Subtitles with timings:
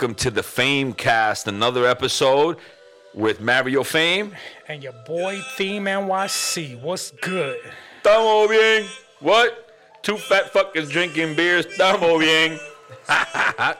[0.00, 2.56] Welcome to the Fame Cast, another episode
[3.12, 4.34] with Mario Fame.
[4.66, 6.80] And your boy Theme NYC.
[6.80, 7.58] What's good?
[8.02, 8.86] Estamos bien.
[9.18, 9.76] What?
[10.00, 11.66] Two fat fuckers drinking beers.
[11.66, 12.58] Estamos bien.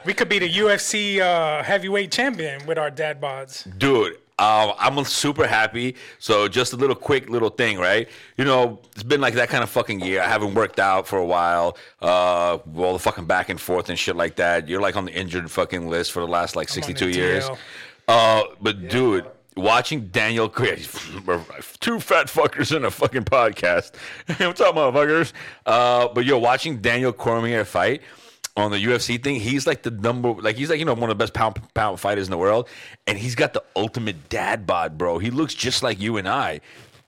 [0.05, 3.65] We could be the UFC uh, heavyweight champion with our dad bods.
[3.79, 5.95] Dude, um, I'm super happy.
[6.17, 8.09] So just a little quick little thing, right?
[8.37, 10.19] You know, it's been like that kind of fucking year.
[10.19, 11.77] I haven't worked out for a while.
[12.01, 14.67] Uh, all the fucking back and forth and shit like that.
[14.67, 17.47] You're like on the injured fucking list for the last like 62 years.
[18.07, 20.79] Uh, but dude, watching Daniel Craig,
[21.79, 23.93] two fat fuckers in a fucking podcast.
[24.39, 25.33] What's up, motherfuckers?
[25.67, 28.01] Uh, but you're watching Daniel Cormier fight
[28.57, 29.39] on the UFC thing.
[29.39, 31.99] He's like the number, like he's like you know one of the best pound pound
[31.99, 32.67] fighters in the world,
[33.07, 35.19] and he's got the ultimate dad bod, bro.
[35.19, 36.61] He looks just like you and I.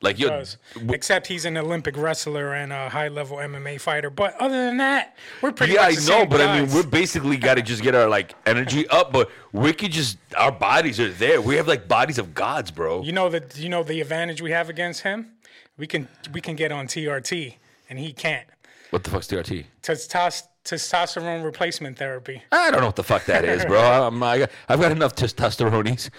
[0.04, 0.58] Like you, Does.
[0.90, 4.10] Except he's an Olympic wrestler and a high level MMA fighter.
[4.10, 7.56] But other than that, we're pretty yeah, I know, but I mean, we're basically got
[7.56, 9.14] to just get our like energy up.
[9.14, 11.42] But we could just our bodies are there.
[11.42, 13.02] We have like bodies of gods, bro.
[13.02, 15.32] You know that you know the advantage we have against him?
[15.78, 17.56] We can we can get on TRT
[17.90, 18.48] and he can't.
[18.90, 19.66] What the fuck's TRT?
[19.82, 22.42] Testos- testosterone replacement therapy.
[22.52, 23.82] I don't know what the fuck that is, bro.
[24.08, 26.10] I'm, I got, I've got enough testosterone.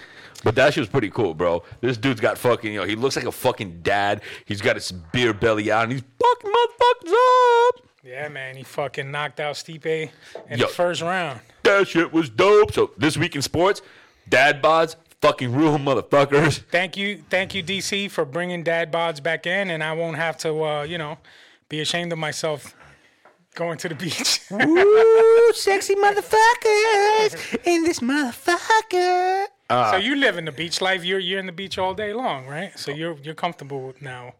[0.43, 1.63] But that shit was pretty cool, bro.
[1.81, 4.21] This dude's got fucking, you know, he looks like a fucking dad.
[4.45, 7.13] He's got his beer belly out and he's fucking motherfuckers
[7.69, 7.81] up.
[8.05, 10.67] Yeah, man, he fucking knocked out Stipe in Yo.
[10.67, 11.41] the first round.
[11.63, 12.75] That shit was dope.
[12.75, 13.81] So this week in sports,
[14.29, 16.59] dad bods, fucking rule motherfuckers.
[16.71, 20.37] Thank you, thank you, DC, for bringing dad bods back in, and I won't have
[20.39, 21.17] to, uh, you know,
[21.71, 22.77] be ashamed of myself
[23.55, 24.41] going to the beach.
[24.53, 29.47] Ooh, sexy motherfuckers in this motherfucker.
[29.71, 31.05] so uh, you live in the beach life.
[31.05, 32.79] You're you're in the beach all day long, right?
[32.79, 32.95] So oh.
[32.95, 34.35] you're you're comfortable now.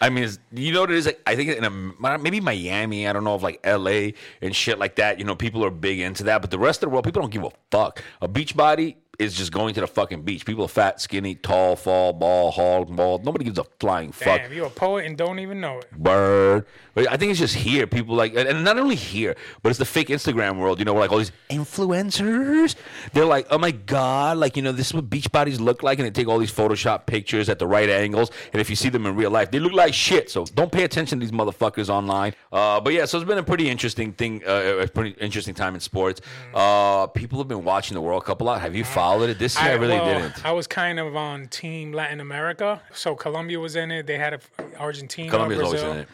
[0.00, 1.06] I mean, you know what it is?
[1.06, 4.10] Like, I think in a, maybe Miami, I don't know if like LA
[4.40, 5.18] and shit like that.
[5.18, 7.32] You know, people are big into that, but the rest of the world, people don't
[7.32, 8.02] give a fuck.
[8.22, 10.46] A beach body is just going to the fucking beach.
[10.46, 13.18] People are fat, skinny, tall, fall, ball, haul, ball.
[13.18, 14.40] Nobody gives a flying fuck.
[14.42, 15.90] Damn, you're a poet and don't even know it.
[15.90, 16.66] Bird.
[16.94, 17.88] But I think it's just here.
[17.88, 20.78] People like, and- not only here, but it's the fake Instagram world.
[20.78, 22.76] You know, where like all these influencers.
[23.12, 25.98] They're like, oh my god, like you know, this is what beach bodies look like,
[25.98, 28.30] and they take all these Photoshop pictures at the right angles.
[28.52, 30.30] And if you see them in real life, they look like shit.
[30.30, 32.34] So don't pay attention to these motherfuckers online.
[32.52, 35.74] Uh, but yeah, so it's been a pretty interesting thing, uh, a pretty interesting time
[35.74, 36.20] in sports.
[36.54, 38.60] Uh, people have been watching the World Cup a lot.
[38.60, 39.72] Have you followed it this year?
[39.72, 40.44] I, really well, didn't.
[40.44, 44.06] I was kind of on Team Latin America, so Colombia was in it.
[44.06, 44.40] They had a,
[44.78, 45.92] Argentina, Colombia's always Brazil.
[45.92, 46.08] in it.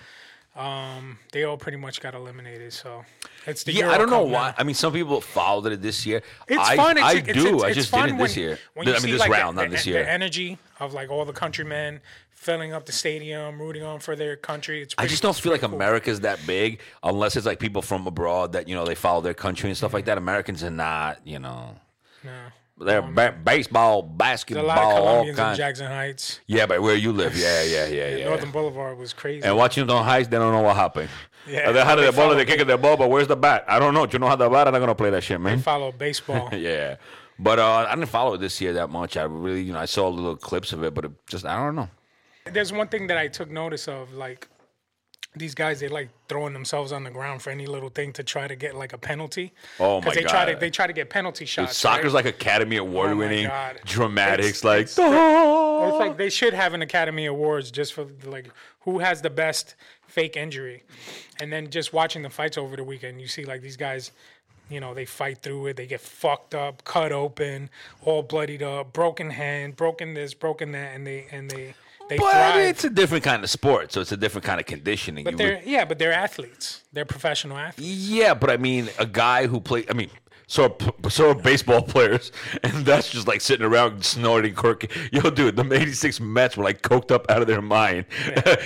[0.57, 2.73] Um, they all pretty much got eliminated.
[2.73, 3.05] So
[3.45, 4.35] it's the Yeah, Euro I don't know Cup now.
[4.35, 4.55] why.
[4.57, 6.23] I mean, some people followed it this year.
[6.47, 6.97] It's I, fun.
[6.97, 7.55] It's, I it's, do.
[7.57, 8.59] It's, I just did it this year.
[8.75, 10.05] When I mean, this like round, the, not this the- year.
[10.05, 12.01] The energy of like all the countrymen
[12.31, 14.83] filling up the stadium, rooting on for their country.
[14.83, 15.77] It's I just don't feel like pretty cool.
[15.77, 19.35] America's that big unless it's like people from abroad that you know they follow their
[19.35, 20.19] country and stuff like that.
[20.19, 21.75] Americans are not, you know.
[22.23, 22.31] No.
[22.77, 25.59] They're ba- baseball, There's basketball, a lot of all Colombians in kinds.
[25.59, 26.41] Jackson Heights.
[26.47, 28.25] Yeah, but where you live, yeah, yeah, yeah, yeah.
[28.25, 29.45] Northern Boulevard was crazy.
[29.47, 31.09] And watching them on heights, they don't know what happened.
[31.47, 33.65] Yeah, they had they the ball, follow- they kicking the ball, but where's the bat?
[33.69, 34.07] I don't know.
[34.07, 34.67] Do you know how the bat?
[34.67, 35.61] I'm not gonna play that shit, man.
[35.61, 36.49] follow baseball.
[36.53, 36.97] yeah,
[37.39, 39.17] but uh, I didn't follow it this year that much.
[39.17, 41.77] I really, you know, I saw little clips of it, but it just I don't
[41.77, 41.89] know.
[42.51, 44.49] There's one thing that I took notice of, like
[45.37, 48.47] these guys, they like throwing themselves on the ground for any little thing to try
[48.47, 49.53] to get like a penalty.
[49.81, 51.77] Oh, my they try to they try to get penalty shots.
[51.77, 52.25] Soccer's right?
[52.25, 53.51] like Academy Award Oh winning
[53.85, 54.99] dramatics, It's- like it's-
[55.89, 58.49] It's like they should have an Academy Awards just for like
[58.81, 59.75] who has the best
[60.07, 60.83] fake injury,
[61.41, 64.13] and then just watching the fights over the weekend, you see like these guys,
[64.71, 67.69] you know, they fight through it, they get fucked up, cut open,
[68.03, 71.75] all bloodied up, broken hand, broken this, broken that, and they and they
[72.09, 72.61] they But thrive.
[72.67, 75.25] it's a different kind of sport, so it's a different kind of conditioning.
[75.25, 76.83] but You they're would- yeah, but they're athletes.
[76.93, 77.91] They're professional athletes.
[77.91, 79.85] yeah, but I mean, a guy who play.
[79.89, 80.11] I mean,
[80.47, 82.33] so are, so are baseball players,
[82.63, 84.85] and that's just like sitting around snorting cork.
[85.13, 88.07] Yo, dude, the '86 Mets were like coked up out of their mind.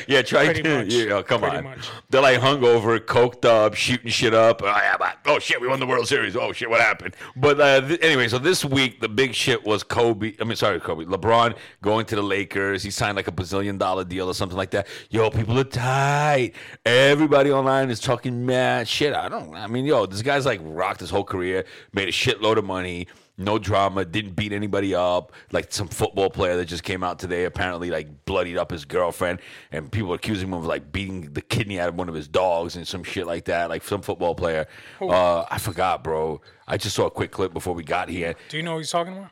[0.07, 0.87] Yeah, try to.
[0.87, 1.65] Yeah, come Pretty on.
[1.65, 1.89] much.
[2.11, 4.63] They're like hungover, coked up, shooting shit up.
[4.63, 6.37] Oh, yeah, oh shit, we won the World Series.
[6.37, 7.15] Oh shit, what happened?
[7.37, 10.35] But uh, th- anyway, so this week the big shit was Kobe.
[10.41, 11.05] I mean, sorry, Kobe.
[11.05, 12.83] LeBron going to the Lakers.
[12.83, 14.87] He signed like a bazillion dollar deal or something like that.
[15.11, 16.53] Yo, people are tight.
[16.85, 19.15] Everybody online is talking mad shit.
[19.15, 19.55] I don't.
[19.55, 23.07] I mean, yo, this guy's like rocked his whole career, made a shitload of money.
[23.41, 25.33] No drama, didn't beat anybody up.
[25.53, 29.41] Like some football player that just came out today, apparently like bloodied up his girlfriend,
[29.71, 32.75] and people accusing him of like beating the kidney out of one of his dogs
[32.75, 33.69] and some shit like that.
[33.69, 34.67] Like some football player.
[35.01, 36.41] Uh, I forgot, bro.
[36.67, 38.35] I just saw a quick clip before we got here.
[38.49, 39.31] Do you know what he's talking about?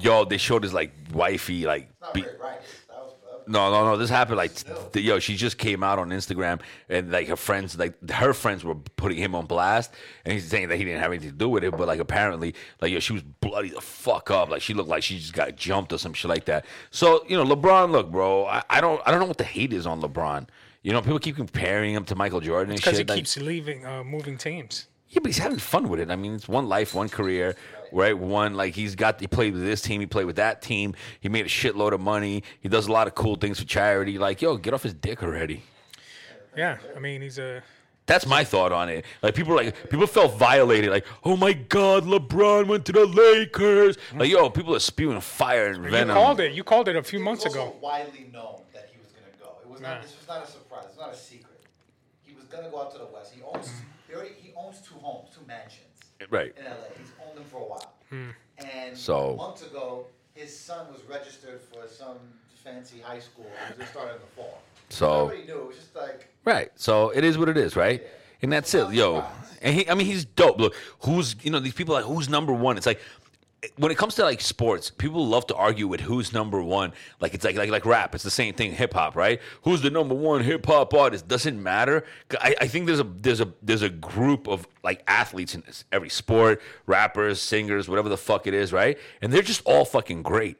[0.00, 1.88] Yo, they showed his like wifey like.
[2.00, 2.60] Not Be- Ray Rice.
[2.87, 2.87] That was
[3.48, 3.96] No, no, no.
[3.96, 4.52] This happened like,
[4.92, 8.62] th- yo, she just came out on Instagram and like her friends, like her friends
[8.64, 9.92] were putting him on blast
[10.24, 11.70] and he's saying that he didn't have anything to do with it.
[11.76, 14.48] But like apparently, like, yo, she was bloody the fuck up.
[14.50, 16.66] Like she looked like she just got jumped or some shit like that.
[16.90, 19.72] So, you know, LeBron, look, bro, I, I don't, I don't know what the hate
[19.72, 20.46] is on LeBron.
[20.82, 23.84] You know, people keep comparing him to Michael Jordan and Because he like- keeps leaving,
[23.84, 24.86] uh, moving teams.
[25.08, 26.10] yeah, but he's having fun with it.
[26.10, 27.56] I mean, it's one life, one career,
[27.92, 28.16] right?
[28.16, 29.20] One like he's got.
[29.20, 30.00] He played with this team.
[30.00, 30.94] He played with that team.
[31.20, 32.42] He made a shitload of money.
[32.60, 34.18] He does a lot of cool things for charity.
[34.18, 35.62] Like, yo, get off his dick already.
[36.56, 37.62] Yeah, I mean he's a
[38.06, 39.04] That's my thought on it.
[39.22, 40.90] Like people, were like people felt violated.
[40.90, 43.96] Like, oh my god, LeBron went to the Lakers.
[44.14, 46.08] Like, yo, people are spewing fire and venom.
[46.08, 46.52] you called it.
[46.52, 47.76] You called it a few It months was also ago.
[47.80, 49.50] widely known that he was going to go.
[49.62, 49.88] It was not.
[49.96, 50.02] Yeah.
[50.02, 50.84] This was not a surprise.
[50.88, 51.60] It's not a secret.
[52.22, 53.32] He was going to go out to the West.
[53.34, 53.70] He owns.
[54.08, 55.84] He, already, he owns two homes, two mansions
[56.30, 56.52] Right.
[56.58, 56.70] in LA.
[56.98, 57.92] He's owned them for a while.
[58.10, 58.30] Hmm.
[58.58, 62.18] And So- months ago, his son was registered for some
[62.64, 63.46] fancy high school.
[63.46, 64.58] It was just started in the fall.
[64.90, 65.58] So- nobody knew.
[65.62, 66.70] It was just like Right.
[66.76, 68.02] So it is what it is, right?
[68.40, 69.24] And that's it, yo.
[69.60, 70.58] And he, I mean, he's dope.
[70.58, 72.76] Look, who's you know these people like who's number one?
[72.76, 73.00] It's like
[73.76, 76.92] when it comes to like sports, people love to argue with who's number one.
[77.20, 78.14] Like it's like like like rap.
[78.14, 78.72] It's the same thing.
[78.72, 79.40] Hip hop, right?
[79.62, 81.26] Who's the number one hip hop artist?
[81.26, 82.04] Doesn't matter.
[82.40, 85.84] I, I think there's a there's a there's a group of like athletes in this,
[85.90, 88.96] every sport, rappers, singers, whatever the fuck it is, right?
[89.22, 90.56] And they're just all fucking great.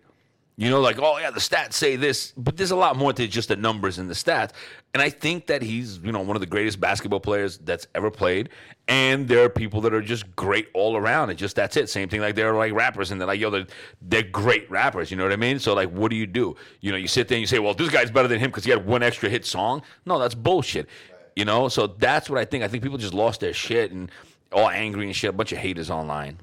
[0.60, 3.28] You know, like, oh yeah, the stats say this, but there's a lot more to
[3.28, 4.50] just the numbers and the stats.
[4.92, 8.10] And I think that he's, you know, one of the greatest basketball players that's ever
[8.10, 8.48] played.
[8.88, 11.30] And there are people that are just great all around.
[11.30, 11.88] And just that's it.
[11.88, 13.66] Same thing like they're like rappers and they're like, yo, they're,
[14.02, 15.12] they're great rappers.
[15.12, 15.60] You know what I mean?
[15.60, 16.56] So like, what do you do?
[16.80, 18.64] You know, you sit there and you say, well, this guy's better than him because
[18.64, 19.82] he had one extra hit song.
[20.06, 20.88] No, that's bullshit.
[21.36, 22.64] You know, so that's what I think.
[22.64, 24.10] I think people just lost their shit and
[24.50, 25.30] all angry and shit.
[25.30, 26.38] A bunch of haters online.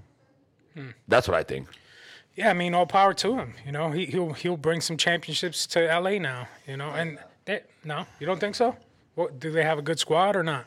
[0.73, 0.91] Hmm.
[1.09, 1.67] That's what I think.
[2.35, 3.53] Yeah, I mean all power to him.
[3.65, 6.47] You know, he he'll he'll bring some championships to LA now.
[6.67, 8.75] You know, and they, no, you don't think so?
[9.15, 10.65] What do they have a good squad or not?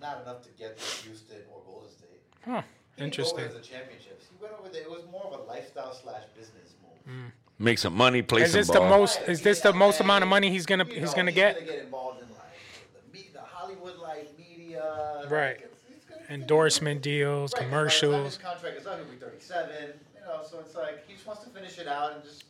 [0.00, 2.08] not enough to get to Houston or Golden State.
[2.44, 2.62] Huh.
[2.96, 3.38] He didn't Interesting.
[3.38, 4.26] Go over the championships.
[4.30, 4.80] He went over there.
[4.82, 6.72] It was more of a lifestyle slash business
[7.06, 7.14] move.
[7.14, 7.32] Mm.
[7.58, 9.20] Make some money, play Is some this the most?
[9.28, 11.54] Is this the most amount of money he's gonna You he's know, gonna he's get?
[11.56, 14.82] Gonna get involved in like the, the Hollywood like media.
[15.20, 15.56] like, Right.
[15.58, 18.34] it's- it's gonna- Endorsement deals, Right, and by the time commercials.
[18.36, 18.96] His contract is up.
[18.96, 19.92] He'll be 37.
[20.30, 22.44] You know, so it's like he just wants to finish it out and just.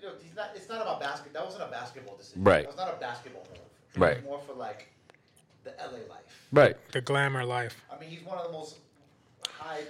[0.00, 0.50] You know, he's not.
[0.54, 1.32] It's not about basket.
[1.32, 2.44] That wasn't a basketball decision.
[2.44, 2.64] Right.
[2.64, 3.60] That was not a basketball move.
[3.94, 4.24] It Right.
[4.24, 4.88] More for like
[5.62, 6.48] the LA life.
[6.52, 6.76] Right.
[6.92, 7.82] The glamour life.
[7.90, 8.76] I mean, he's one of the most
[9.48, 9.80] high,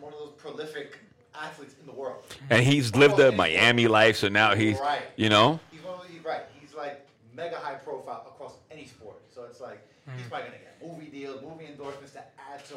[0.00, 0.98] one of those prolific
[1.34, 2.22] athletes in the world.
[2.50, 5.02] And he's lived the Miami life, so now he's, Right.
[5.16, 6.42] you know, He's one of the, right.
[6.60, 9.16] He's like mega high profile across any sport.
[9.34, 9.80] So it's like
[10.14, 10.28] he's hmm.
[10.28, 12.22] probably gonna get movie deals, movie endorsements to
[12.54, 12.76] add to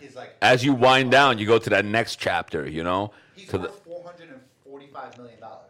[0.00, 0.34] his like.
[0.42, 3.12] as you wind down, you go to that next chapter, you know.
[3.34, 5.62] he's To the, worth four hundred and forty-five million dollars.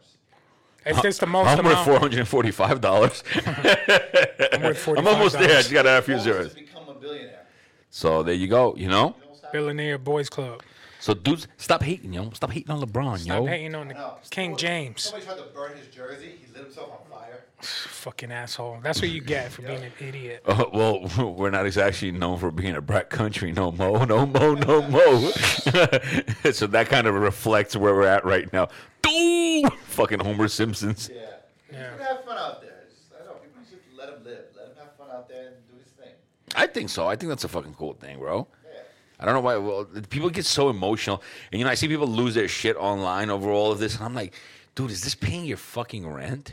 [0.84, 3.22] Is this the most I'm worth four hundred and forty-five dollars.
[3.34, 5.50] I'm worth I'm almost there.
[5.58, 6.54] I just gotta add a few zeros.
[6.54, 7.46] become a billionaire.
[7.90, 8.74] So there you go.
[8.76, 9.06] You know.
[9.18, 9.62] You know what's happening?
[9.62, 10.62] Billionaire Boys Club.
[11.00, 12.30] So dudes, stop hating, yo.
[12.30, 13.46] Stop hating on LeBron, Stop yo.
[13.46, 14.14] hating on the No.
[14.30, 15.02] King Somebody- James.
[15.02, 16.34] Somebody tried to burn his jersey.
[16.44, 17.44] He lit himself on fire.
[17.60, 18.78] Fucking asshole.
[18.82, 20.42] That's what you get for being an idiot.
[20.46, 24.54] Uh, well, we're not exactly known for being a brat country, no mo, no mo,
[24.54, 25.30] no mo.
[26.52, 28.68] so that kind of reflects where we're at right now.
[29.02, 31.10] Dude, fucking Homer Simpsons.
[31.12, 31.20] Yeah.
[31.72, 31.90] Yeah.
[31.90, 32.84] He's gonna have fun out there.
[32.88, 33.40] Just, I don't know.
[33.42, 34.44] People should let him live.
[34.56, 36.12] Let him have fun out there and do his thing.
[36.54, 37.06] I think so.
[37.06, 38.46] I think that's a fucking cool thing, bro.
[39.18, 39.22] Yeah.
[39.22, 39.56] I don't know why.
[39.56, 43.30] Well, people get so emotional, and you know, I see people lose their shit online
[43.30, 44.34] over all of this, and I'm like,
[44.74, 46.52] dude, is this paying your fucking rent?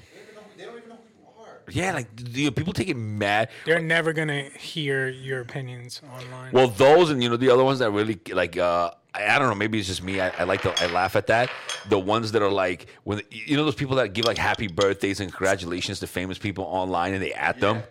[0.58, 1.88] They don't even know who, don't even know who you are.
[1.88, 3.50] Yeah, like you know, people take it mad.
[3.65, 6.51] They're never gonna hear your opinions online.
[6.51, 8.58] Well, those and you know the other ones that really like.
[8.58, 9.53] uh I, I don't know.
[9.55, 10.20] Maybe it's just me.
[10.20, 10.74] I, I like to.
[10.84, 11.51] I laugh at that.
[11.89, 15.20] The ones that are like when you know those people that give like happy birthdays
[15.20, 17.84] and congratulations to famous people online, and they at them.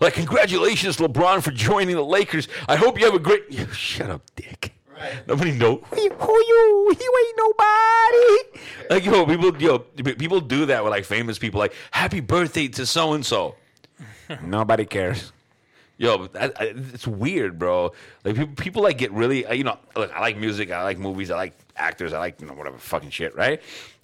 [0.00, 2.48] Like congratulations, LeBron, for joining the Lakers.
[2.66, 3.42] I hope you have a great.
[3.72, 4.72] Shut up, dick.
[4.90, 5.26] Right.
[5.26, 6.96] Nobody know who you, who you.
[6.98, 8.90] You ain't nobody.
[8.90, 9.78] Like yo, people, yo,
[10.14, 11.58] people do that with like famous people.
[11.60, 13.54] Like happy birthday to so and so.
[14.42, 15.32] Nobody cares.
[15.98, 16.50] Yo, I,
[16.94, 17.92] it's weird, bro.
[18.24, 19.78] Like people, people like get really, uh, you know.
[19.94, 22.78] Look, I like music, I like movies, I like actors, I like you know whatever
[22.78, 23.60] fucking shit, right?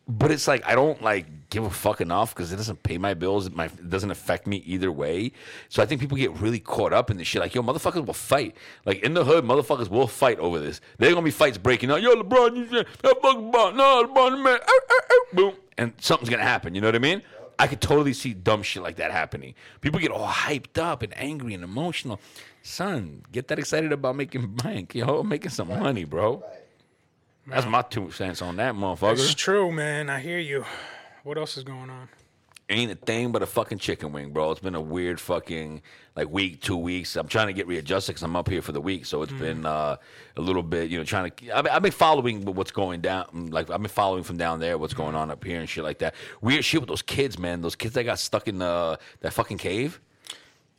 [0.08, 3.14] But it's like I don't like give a fuck enough because it doesn't pay my
[3.14, 3.46] bills.
[3.46, 5.32] It, my, it doesn't affect me either way.
[5.68, 7.40] So I think people get really caught up in this shit.
[7.40, 8.56] Like yo, motherfuckers will fight.
[8.84, 10.80] Like in the hood, motherfuckers will fight over this.
[10.98, 12.02] There's gonna be fights breaking out.
[12.02, 15.92] Yo, LeBron, you said, that fuck LeBron, no, LeBron, man, ow, ow, ow, boom, and
[16.00, 16.74] something's gonna happen.
[16.74, 17.22] You know what I mean?
[17.58, 19.54] I could totally see dumb shit like that happening.
[19.80, 22.20] People get all hyped up and angry and emotional.
[22.62, 26.44] Son, get that excited about making bank, yo, making some money, bro.
[27.46, 29.12] That's my two cents on that, motherfucker.
[29.12, 30.10] it's true, man.
[30.10, 30.64] I hear you.
[31.22, 32.08] What else is going on?
[32.68, 34.50] ain't a thing but a fucking chicken wing, bro.
[34.50, 35.82] It's been a weird fucking
[36.16, 37.14] like week, two weeks.
[37.14, 39.38] I'm trying to get readjusted because I'm up here for the week, so it's Mm.
[39.38, 39.96] been uh,
[40.36, 41.56] a little bit, you know, trying to.
[41.56, 44.94] I've, I've been following what's going down, like I've been following from down there what's
[44.94, 46.16] going on up here and shit like that.
[46.40, 47.60] Weird shit with those kids, man.
[47.60, 50.00] Those kids that got stuck in uh, that fucking cave.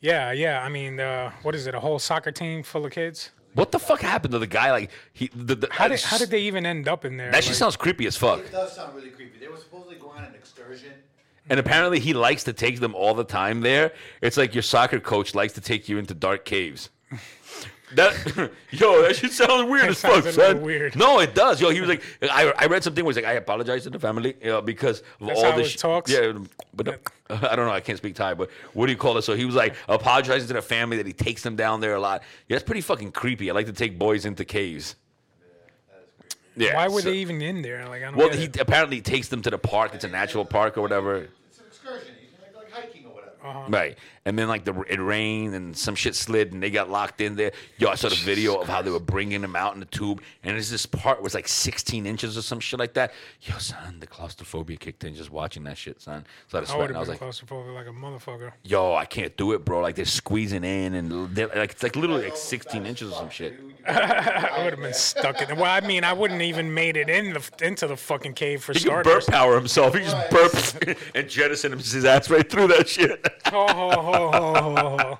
[0.00, 0.62] Yeah, yeah.
[0.62, 1.74] I mean, uh, what is it?
[1.74, 3.30] A whole soccer team full of kids?
[3.58, 4.70] What the fuck happened to the guy?
[4.70, 7.32] Like he, the, the, How did how did they even end up in there?
[7.32, 8.38] That shit sounds creepy as fuck.
[8.38, 9.40] It does sound really creepy.
[9.40, 10.92] They were supposedly going on an excursion.
[11.50, 13.92] And apparently he likes to take them all the time there.
[14.22, 16.90] It's like your soccer coach likes to take you into dark caves.
[17.94, 20.60] That yo, that shit sounds weird That as fuck, sounds son.
[20.62, 20.94] weird.
[20.94, 21.60] No, it does.
[21.60, 23.98] Yo, he was like, I, I read something where he's like, I apologize to the
[23.98, 25.74] family, you know, because of That's all how this.
[25.74, 26.10] it talks?
[26.10, 26.32] Yeah,
[26.74, 26.94] but no,
[27.48, 27.72] I don't know.
[27.72, 29.22] I can't speak Thai, but what do you call it?
[29.22, 32.00] So he was like apologizing to the family that he takes them down there a
[32.00, 32.22] lot.
[32.48, 33.50] Yeah, that's pretty fucking creepy.
[33.50, 34.94] I like to take boys into caves.
[36.56, 36.74] Yeah.
[36.74, 37.86] Why were so- they even in there?
[37.88, 38.58] Like I don't Well, he it.
[38.60, 39.94] apparently takes them to the park.
[39.94, 41.16] It's a natural park or whatever.
[41.48, 42.08] It's an excursion.
[42.20, 43.32] You know, like, like hiking or whatever.
[43.44, 43.64] Uh-huh.
[43.68, 43.96] Right.
[44.28, 47.34] And then like the it rained and some shit slid and they got locked in
[47.34, 47.52] there.
[47.78, 50.20] Yo, I saw the video of how they were bringing them out in the tube,
[50.42, 53.14] and there's this part was like 16 inches or some shit like that.
[53.40, 56.26] Yo, son, the claustrophobia kicked in just watching that shit, son.
[56.48, 58.52] So I, I would have been like, claustrophobic like a motherfucker.
[58.64, 59.80] yo, I can't do it, bro.
[59.80, 63.30] Like they're squeezing in and they're, like it's like literally like 16 inches or some
[63.30, 63.58] shit.
[63.88, 65.56] I would have been stuck in.
[65.56, 68.74] Well, I mean, I wouldn't even made it in the into the fucking cave for
[68.74, 69.06] starters.
[69.06, 69.94] He can burp power himself.
[69.94, 73.26] He just burps and jettisoned his ass right through that shit.
[73.46, 74.12] Ho, ho, ho,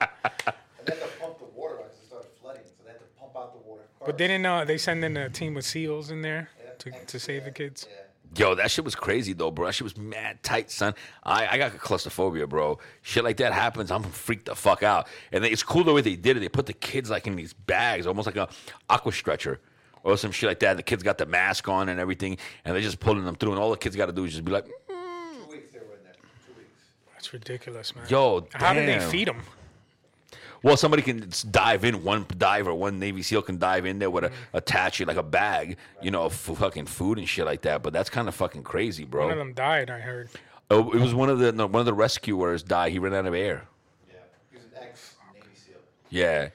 [0.78, 2.62] And they had to pump the water out because it started flooding.
[2.64, 3.82] So they had to pump out the water.
[4.04, 6.96] But didn't uh, they send in a team of SEAls in there to, Yeah.
[7.06, 7.86] to save the kids?
[7.88, 7.96] Yeah.
[8.36, 9.66] Yo, that shit was crazy though, bro.
[9.66, 10.94] That shit was mad tight, son.
[11.24, 12.78] I, I got claustrophobia, bro.
[13.02, 15.08] Shit like that happens, I'm freaked the fuck out.
[15.32, 16.40] And they, it's cool the way they did it.
[16.40, 18.48] They put the kids like in these bags, almost like a
[18.90, 19.60] aqua stretcher
[20.04, 20.70] or some shit like that.
[20.70, 22.36] And the kids got the mask on and everything,
[22.66, 23.52] and they're just pulling them through.
[23.52, 24.72] And all the kids got to do is just be like, Two
[25.50, 26.12] weeks they were in there.
[26.46, 26.82] Two weeks.
[27.18, 28.04] That's ridiculous, man.
[28.08, 29.42] "Yo, how do they damn." feed them?
[30.62, 32.04] Well, somebody can s- dive in.
[32.04, 34.34] One diver, one Navy SEAL can dive in there with a mm.
[34.52, 37.82] attach it like a bag, you know, of fucking food and shit like that.
[37.82, 39.24] But that's kind of fucking crazy, bro.
[39.24, 39.90] One of them died.
[39.90, 40.28] I heard.
[40.70, 42.92] Oh, it was one of the no, one of the rescuers died.
[42.92, 43.66] He ran out of air.
[44.08, 44.14] Yeah.
[44.50, 45.76] He was an ex Navy SEAL.
[46.10, 46.50] Yeah.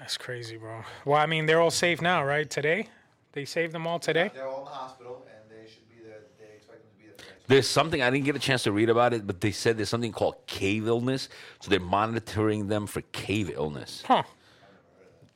[0.00, 0.82] That's crazy, bro.
[1.04, 2.50] Well, I mean, they're all safe now, right?
[2.50, 2.88] Today,
[3.32, 4.32] they saved them all today.
[4.34, 6.20] They're all in the hospital and they should be there.
[6.38, 8.62] They expect them to be there for next There's something I didn't get a chance
[8.62, 11.28] to read about it, but they said there's something called cave illness.
[11.60, 14.02] So they're monitoring them for cave illness.
[14.06, 14.22] Huh?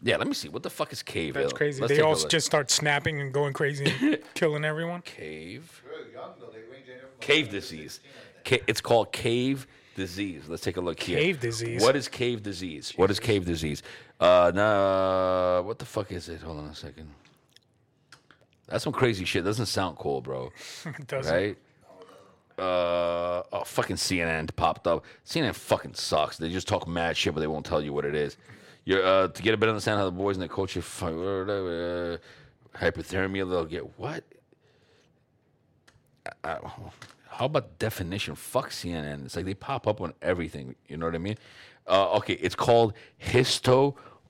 [0.00, 0.48] Yeah, let me see.
[0.48, 1.52] What the fuck is cave illness?
[1.52, 1.58] That's illness?
[1.58, 1.80] crazy.
[1.82, 2.30] Let's they take a all look.
[2.30, 5.02] just start snapping and going crazy, and killing everyone.
[5.02, 6.46] cave Very young though.
[6.46, 8.00] They range anywhere from cave disease.
[8.04, 8.62] 16, I think.
[8.62, 10.44] Ca- it's called cave disease.
[10.48, 11.18] Let's take a look here.
[11.18, 11.82] Cave disease?
[11.82, 12.92] What is cave disease?
[12.96, 13.82] What is cave disease?
[14.20, 16.40] Uh, nah, what the fuck is it?
[16.42, 17.10] Hold on a second.
[18.68, 19.44] That's some crazy shit.
[19.44, 20.52] Doesn't sound cool, bro.
[20.84, 21.34] It doesn't.
[21.34, 21.56] right?
[22.58, 25.04] Uh, oh, fucking CNN popped up.
[25.24, 26.38] CNN fucking sucks.
[26.38, 28.36] They just talk mad shit, but they won't tell you what it is.
[28.84, 32.16] You're, uh, to get a better understanding how the boys and coach are fu- uh,
[32.76, 34.24] hypothermia, they'll get what?
[36.42, 36.58] Uh,
[37.30, 38.34] how about definition?
[38.34, 39.26] Fuck CNN.
[39.26, 40.74] It's like they pop up on everything.
[40.88, 41.36] You know what I mean?
[41.86, 42.94] Uh, okay, it's called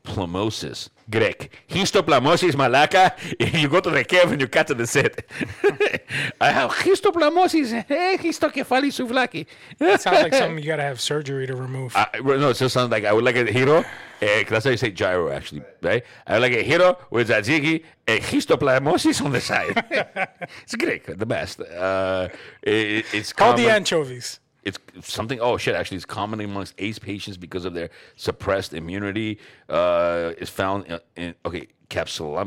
[0.08, 0.88] histoplasmosis.
[1.10, 1.50] Greg.
[1.68, 3.12] Histoplasmosis, malaca.
[3.60, 5.24] You go to the cave and you cut to the set.
[6.40, 7.84] I have histoplasmosis.
[7.88, 9.46] Eh, histocephali souvlaki.
[9.78, 11.94] That sounds like something you gotta have surgery to remove.
[12.22, 13.78] Well, no, it just sounds like I would like a hero.
[14.20, 16.02] Uh, that's how you say gyro, actually, right?
[16.26, 19.84] I would like a hero with tzatziki and histoplasmosis on the side.
[20.62, 21.60] it's great, the best.
[21.60, 22.28] Uh,
[22.62, 24.40] it, it's Call the anchovies.
[24.68, 24.78] It's
[25.12, 25.40] something.
[25.40, 25.75] Oh shit!
[25.75, 29.38] Actually, it's common amongst AIDS patients because of their suppressed immunity.
[29.68, 32.38] Uh, is found in, in okay capsule.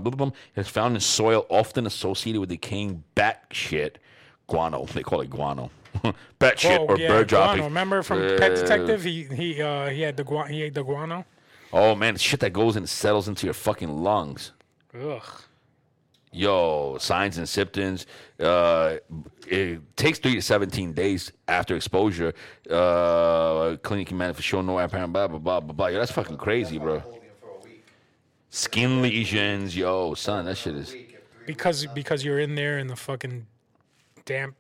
[0.56, 3.98] It's found in soil often associated with decaying bat shit,
[4.48, 4.86] guano.
[4.94, 5.72] They call it guano.
[6.40, 7.46] bat shit Oh, or yeah, bird guano.
[7.48, 7.64] dropping.
[7.64, 9.04] Remember from Pet Uh, Detective?
[9.04, 11.26] He he uh, he had the gua- he ate the guano.
[11.74, 14.52] Oh man, shit that goes and settles into your fucking lungs.
[14.94, 15.24] Ugh.
[16.34, 18.06] Yo, signs and symptoms.
[18.40, 18.98] Uh,
[19.48, 22.34] it takes three to seventeen days after exposure.
[22.70, 24.64] Uh, clinic for sure.
[24.64, 25.88] no apparent blah blah blah blah blah.
[25.88, 27.00] Yo, that's fucking crazy, bro.
[27.00, 27.84] Holding him for a week.
[28.50, 30.94] Skin lesions, yo, son, that shit is.
[30.94, 33.46] Week if three Because because you're in there in the fucking
[34.24, 34.56] damp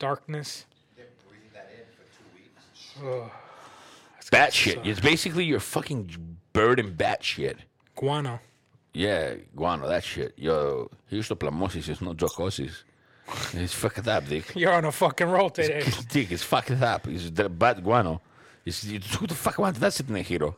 [0.00, 0.66] darkness.
[0.96, 3.24] they're breathing that in for two weeks.
[3.24, 3.30] Ugh.
[4.30, 4.78] Bat shit.
[4.84, 7.58] It's basically your fucking bird and bat shit.
[7.94, 8.40] Guano.
[8.94, 10.34] Yeah, guano, that shit.
[10.36, 12.84] Yo, histoplasmosis is not jocosis.
[13.52, 14.52] It's fucked up, dick.
[14.54, 15.84] You're on a fucking roll today.
[16.10, 17.08] dick, it's fucked up.
[17.08, 18.20] It's the bad guano.
[18.64, 20.56] It's, it's, who the fuck wants that sitting there, hero?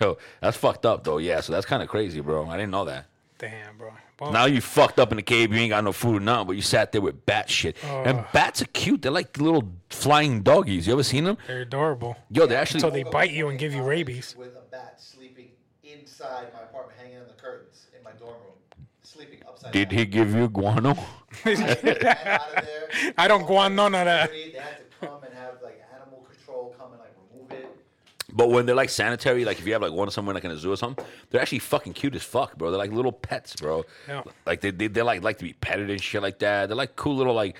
[0.00, 1.18] Yo, that's fucked up though.
[1.18, 2.48] Yeah, so that's kind of crazy, bro.
[2.48, 3.06] I didn't know that.
[3.38, 3.92] Damn, bro.
[4.18, 5.52] Well, Now you fucked up in the cave.
[5.52, 7.76] You ain't got no food or nothing, but you sat there with bat shit.
[7.84, 9.02] And bats are cute.
[9.02, 10.86] They're like little flying doggies.
[10.86, 11.36] You ever seen them?
[11.46, 12.16] they're adorable.
[12.30, 12.80] Yo, they're actually.
[12.80, 14.34] So they bite you and give you rabies.
[14.38, 15.23] With a bat sleeping
[16.14, 19.98] inside my apartment, hanging on the curtains in my dorm room, sleeping upside did down.
[19.98, 20.96] he give you guano?
[21.44, 23.12] Get out of there.
[23.18, 24.30] I don't go on none of that.
[24.30, 27.76] They had to come and have like animal control come and like remove it.
[28.32, 30.56] But when they're like sanitary, like if you have like one somewhere like in a
[30.56, 32.70] zoo or something, they're actually fucking cute as fuck, bro.
[32.70, 33.84] They're like little pets, bro.
[34.08, 34.22] Yeah.
[34.46, 36.68] Like they they they like like to be petted and shit like that.
[36.68, 37.56] They're like cool little like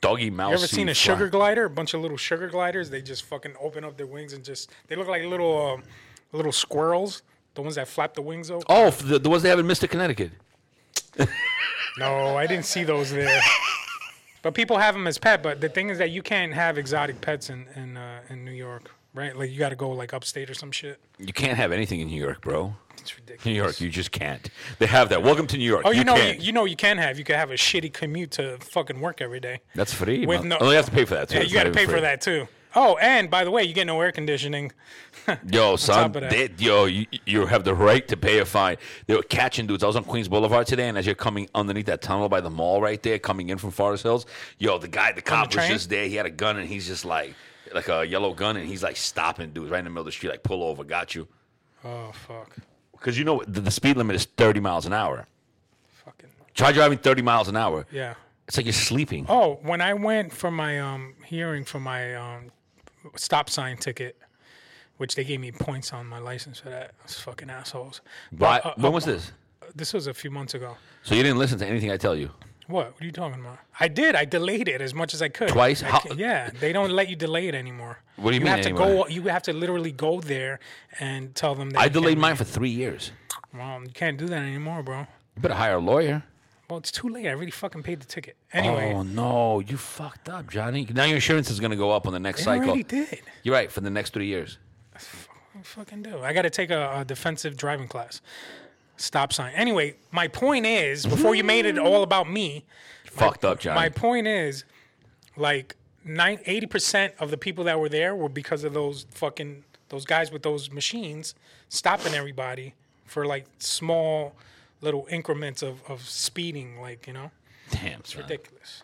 [0.00, 0.50] doggy mouse.
[0.50, 1.66] You ever seen a sugar glider?
[1.66, 2.88] A bunch of little sugar gliders.
[2.88, 5.82] They just fucking open up their wings and just they look like little um,
[6.32, 7.22] little squirrels.
[7.54, 8.64] The ones that flap the wings open.
[8.68, 9.88] Oh, the, the ones they have in Mr.
[9.88, 10.32] Connecticut.
[11.98, 13.40] No, I didn't see those there.
[14.40, 15.42] But people have them as pet.
[15.42, 18.52] But the thing is that you can't have exotic pets in in uh, in New
[18.52, 19.36] York, right?
[19.36, 20.98] Like you got to go like upstate or some shit.
[21.18, 22.74] You can't have anything in New York, bro.
[22.98, 23.44] It's ridiculous.
[23.44, 24.48] New York, you just can't.
[24.78, 25.22] They have that.
[25.22, 25.82] Welcome to New York.
[25.84, 27.18] Oh, you, know, you, you know, you can have.
[27.18, 29.60] You can have a shitty commute to fucking work every day.
[29.74, 30.24] That's free.
[30.24, 30.48] With man.
[30.50, 31.36] no- oh, you have to pay for that too.
[31.36, 32.48] Yeah, It's you got to pay even for that too.
[32.74, 34.72] Oh, and by the way, you get no air conditioning.
[35.50, 36.60] Yo, son, that.
[36.60, 38.76] yo, you, you have the right to pay a fine.
[39.06, 39.84] They were catching dudes.
[39.84, 42.50] I was on Queens Boulevard today, and as you're coming underneath that tunnel by the
[42.50, 44.26] mall right there, coming in from Forest Hills,
[44.58, 46.06] yo, the guy, the cop was just there.
[46.06, 47.34] He had a gun, and he's just like,
[47.74, 50.12] like a yellow gun, and he's like stopping dudes right in the middle of the
[50.12, 51.28] street, like pull over, got you.
[51.84, 52.56] Oh fuck,
[52.92, 55.26] Because you know the, the speed limit is 30 miles an hour.
[56.04, 57.86] fucking Try driving 30 miles an hour.
[57.92, 58.14] yeah.
[58.48, 59.24] It's like you're sleeping.
[59.28, 62.50] Oh, when I went for my um hearing for my um
[63.16, 64.18] stop sign ticket,
[64.98, 66.92] which they gave me points on my license for that.
[67.02, 68.00] Those fucking assholes.
[68.32, 69.32] But, uh, when uh, was this?
[69.74, 70.76] This was a few months ago.
[71.02, 72.30] So you didn't listen to anything I tell you?
[72.68, 72.92] What?
[72.92, 73.58] What are you talking about?
[73.80, 74.14] I did.
[74.14, 75.48] I delayed it as much as I could.
[75.48, 75.82] Twice?
[75.82, 77.98] I How- yeah, they don't let you delay it anymore.
[78.16, 79.06] What do you you mean have to go.
[79.08, 80.60] You have to literally go there
[81.00, 81.70] and tell them.
[81.70, 83.10] That I delayed mine for three years.
[83.52, 85.00] Well, you can't do that anymore, bro.
[85.36, 86.22] You better hire a lawyer.
[86.70, 87.26] Well, it's too late.
[87.26, 88.36] I already fucking paid the ticket.
[88.52, 90.86] Anyway, Oh no, you fucked up, Johnny.
[90.90, 92.68] Now your insurance is gonna go up on the next I cycle.
[92.70, 93.20] already did.
[93.42, 94.58] You're right for the next three years.
[95.62, 96.20] Fucking do.
[96.22, 98.20] I got to take a, a defensive driving class.
[98.96, 99.52] Stop sign.
[99.54, 102.64] Anyway, my point is, before you made it all about me,
[103.04, 103.76] fucked up, Johnny.
[103.80, 104.64] my point is,
[105.36, 110.04] like, eighty percent of the people that were there were because of those fucking those
[110.04, 111.34] guys with those machines
[111.68, 114.34] stopping everybody for like small
[114.80, 117.30] little increments of, of speeding, like you know,
[117.70, 118.22] Damn, son.
[118.22, 118.82] ridiculous.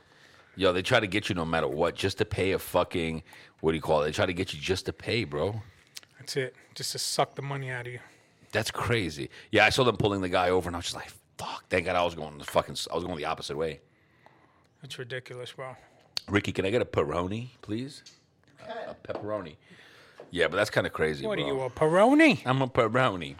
[0.57, 3.23] Yo, they try to get you no matter what, just to pay a fucking
[3.61, 4.07] what do you call it?
[4.07, 5.61] They try to get you just to pay, bro.
[6.29, 6.55] That's it.
[6.75, 8.01] Just to suck the money out of you.
[8.53, 9.31] That's crazy.
[9.51, 11.87] Yeah, I saw them pulling the guy over, and I was just like, "Fuck!" Thank
[11.87, 12.77] God I was going the fucking.
[12.93, 13.81] I was going the opposite way.
[14.83, 15.75] That's ridiculous, bro.
[16.29, 18.03] Ricky, can I get a pepperoni, please?
[18.61, 19.57] A pepperoni.
[20.31, 21.27] Yeah, but that's kind of crazy.
[21.27, 21.47] What bro.
[21.47, 22.43] are you, a Peroni?
[22.45, 23.37] I'm a pepperoni.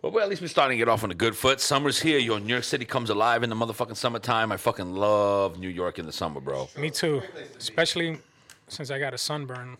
[0.00, 1.60] But well, at least we're starting to get off on a good foot.
[1.60, 2.20] Summer's here.
[2.20, 4.52] Yo, New York City comes alive in the motherfucking summertime.
[4.52, 6.68] I fucking love New York in the summer, bro.
[6.78, 7.20] Me too.
[7.58, 8.20] Especially
[8.68, 9.76] since I got a sunburn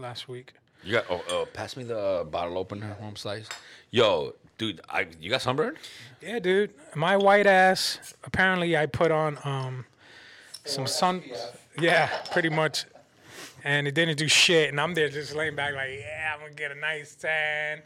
[0.00, 0.54] last week.
[0.82, 3.48] You got oh, oh pass me the bottle opener, home slice.
[3.90, 5.76] Yo, dude, I you got sunburned?
[6.20, 6.70] Yeah, dude.
[6.96, 8.14] My white ass.
[8.24, 9.84] Apparently, I put on um
[10.64, 11.22] some sun.
[11.78, 12.84] Yeah, pretty much.
[13.64, 14.70] And it didn't do shit.
[14.70, 17.82] And I'm there just laying back like, yeah, I'm gonna get a nice tan.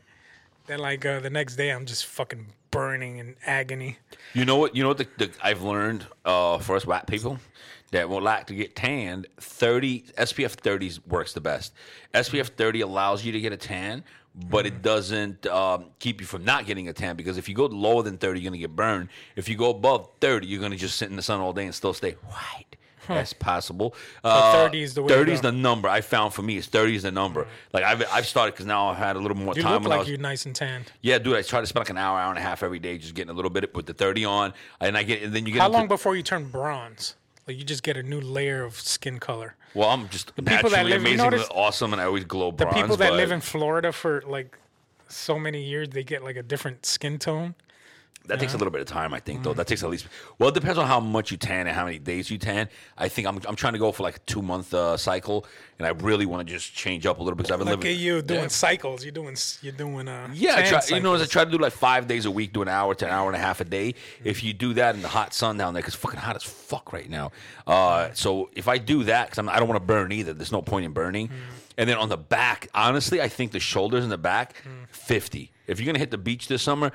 [0.66, 3.98] Then like uh, the next day, I'm just fucking burning in agony.
[4.32, 4.74] You know what?
[4.74, 7.38] You know what the, the, I've learned uh, for us white people
[7.92, 9.26] that would like to get tanned.
[9.38, 11.72] Thirty SPF 30 works the best.
[12.14, 14.02] SPF 30 allows you to get a tan,
[14.48, 17.66] but it doesn't um, keep you from not getting a tan because if you go
[17.66, 19.08] lower than 30, you're gonna get burned.
[19.36, 21.74] If you go above 30, you're gonna just sit in the sun all day and
[21.74, 22.64] still stay white.
[23.08, 23.94] That's possible.
[24.24, 26.56] Uh, 30 is the way 30 is the number I found for me.
[26.56, 27.46] Is 30 is the number.
[27.72, 29.74] Like I've I've started because now I've had a little more You time.
[29.84, 30.90] look like was, you're nice and tanned.
[31.02, 32.98] yeah, dude, I try to spend like an hour, hour and a half every day
[32.98, 34.54] just getting a little bit with the 30 on.
[34.80, 35.60] And I get, and then you get.
[35.60, 37.14] How into- long before you turn bronze?
[37.46, 39.54] Like you just get a new layer of skin color.
[39.74, 42.74] Well, I'm just people naturally that live- amazingly notice awesome and I always glow bronze.
[42.74, 44.58] The people that live in Florida for like
[45.08, 47.54] so many years, they get like a different skin tone.
[48.28, 49.52] That takes a little bit of time, I think, though.
[49.54, 50.06] That takes at least.
[50.38, 52.68] Well, it depends on how much you tan and how many days you tan.
[52.98, 55.46] I think I'm, I'm trying to go for like a two month uh, cycle,
[55.78, 57.80] and I really want to just change up a little bit because I've been Look
[57.80, 57.96] living.
[57.96, 59.04] at you doing cycles.
[59.04, 61.30] You're doing s- you're doing uh Yeah, I tan try, you know, as I cycles.
[61.32, 63.36] try to do like five days a week, do an hour to an hour and
[63.36, 63.94] a half a day.
[64.24, 66.42] If you do that in the hot sun down there, because it's fucking hot as
[66.42, 67.32] fuck right now.
[67.66, 70.32] Uh, so if I do that, because I don't want to burn either.
[70.32, 71.30] There's no point in burning.
[71.78, 74.54] And then on the back, honestly, I think the shoulders and the back,
[74.90, 75.52] fifty.
[75.66, 76.92] If you're gonna hit the beach this summer,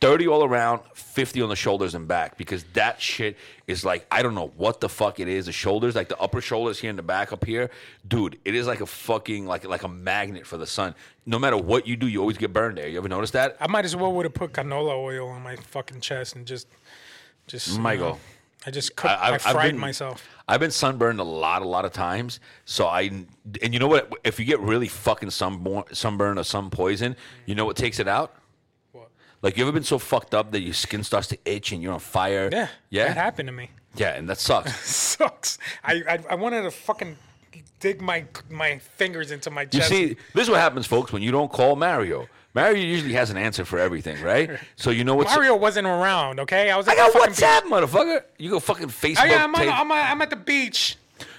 [0.00, 4.22] 30 all around, 50 on the shoulders and back because that shit is like I
[4.22, 5.46] don't know what the fuck it is.
[5.46, 7.70] The shoulders, like the upper shoulders here and the back up here,
[8.06, 10.94] dude, it is like a fucking like like a magnet for the sun.
[11.24, 12.88] No matter what you do, you always get burned there.
[12.88, 13.56] You ever notice that?
[13.60, 16.68] I might as well would have put canola oil on my fucking chest and just,
[17.46, 17.74] just.
[17.74, 18.10] you Michael.
[18.10, 18.18] know,
[18.66, 20.26] I just cooked, I, I've- I've fried been- myself.
[20.48, 22.38] I've been sunburned a lot, a lot of times.
[22.64, 23.02] So I,
[23.62, 24.12] and you know what?
[24.24, 28.06] If you get really fucking sunburn, sunburn or sun poison, you know what takes it
[28.08, 28.34] out?
[28.92, 29.08] What?
[29.42, 31.92] Like you ever been so fucked up that your skin starts to itch and you're
[31.92, 32.48] on fire?
[32.52, 33.70] Yeah, yeah, that happened to me.
[33.96, 34.72] yeah, and that sucks.
[34.88, 35.58] Sucks.
[35.82, 37.16] I, I I wanted to fucking
[37.80, 41.32] dig my my fingers into my You see, this is what happens, folks, when you
[41.32, 42.28] don't call Mario.
[42.56, 44.58] Mario usually has an answer for everything, right?
[44.76, 46.40] So you know what's Mario wasn't around.
[46.40, 46.88] Okay, I was.
[46.88, 48.22] At I got the fucking WhatsApp, motherfucker.
[48.38, 49.02] You go fucking Facebook.
[49.02, 49.18] Beach.
[49.20, 50.96] Oh yeah, I'm, on, I'm, I'm at the beach.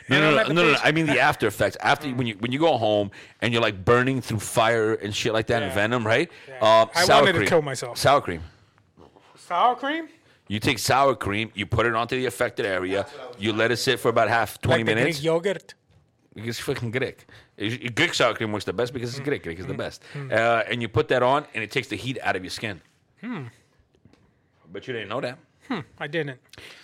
[0.10, 0.77] No, And no, no, no, no, no.
[0.84, 1.75] I mean the after effects.
[1.82, 5.34] After when you when you go home and you're like burning through fire and shit
[5.34, 6.30] like that and venom, right?
[6.47, 6.56] Yeah.
[6.62, 7.97] Uh, I sour wanted to kill myself.
[7.97, 8.43] Sour cream.
[9.36, 10.10] Sour cream.
[10.47, 13.06] You take sour cream, you put it onto the affected area,
[13.38, 15.17] you let it sit for about half twenty like the minutes.
[15.17, 15.73] Greek yogurt.
[16.38, 17.26] It's fucking Greek.
[17.58, 19.17] Greek sour cream works the best because Mm.
[19.19, 19.43] it's Greek.
[19.43, 20.04] Greek is the best.
[20.15, 22.82] Uh, and you put that on, and it takes the heat out of your skin.
[23.21, 23.45] Hmm.
[24.71, 25.39] But you didn't know that.
[26.00, 26.39] I didn't.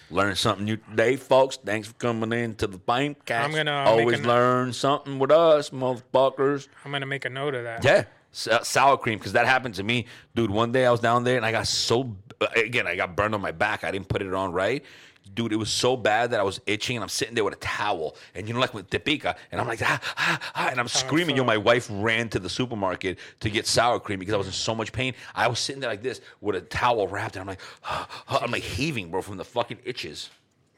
[0.09, 1.57] Learn something new today, folks.
[1.57, 3.45] Thanks for coming in to the Fame Cast.
[3.49, 6.67] I'm gonna, uh, make always a- learn something with us, motherfuckers.
[6.83, 7.83] I'm gonna make a note of that.
[7.83, 10.51] Yeah, S- sour cream because that happened to me, dude.
[10.51, 13.33] One day I was down there and I got so uh, again I got burned
[13.33, 13.83] on my back.
[13.83, 14.83] I didn't put it on right.
[15.33, 17.57] Dude, it was so bad that I was itching and I'm sitting there with a
[17.57, 20.87] towel and you know like with tepica and I'm like ah, ah, ah, and I'm
[20.87, 21.35] screaming.
[21.35, 24.53] Yo, my wife ran to the supermarket to get sour cream because I was in
[24.53, 25.13] so much pain.
[25.33, 28.41] I was sitting there like this with a towel wrapped and I'm like ah, ah,
[28.43, 30.29] I'm like heaving, bro, from the fucking itches,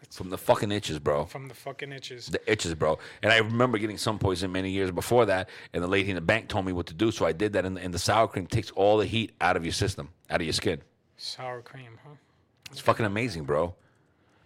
[0.10, 2.28] from the fucking itches, bro From the fucking itches.
[2.28, 2.98] the itches, bro.
[3.22, 6.22] And I remember getting sun poison many years before that, and the lady in the
[6.22, 7.66] bank told me what to do, so I did that.
[7.66, 10.46] And, and the sour cream takes all the heat out of your system, out of
[10.46, 10.82] your skin.
[11.18, 12.12] Sour cream, huh?
[12.72, 13.76] It's fucking amazing, bro.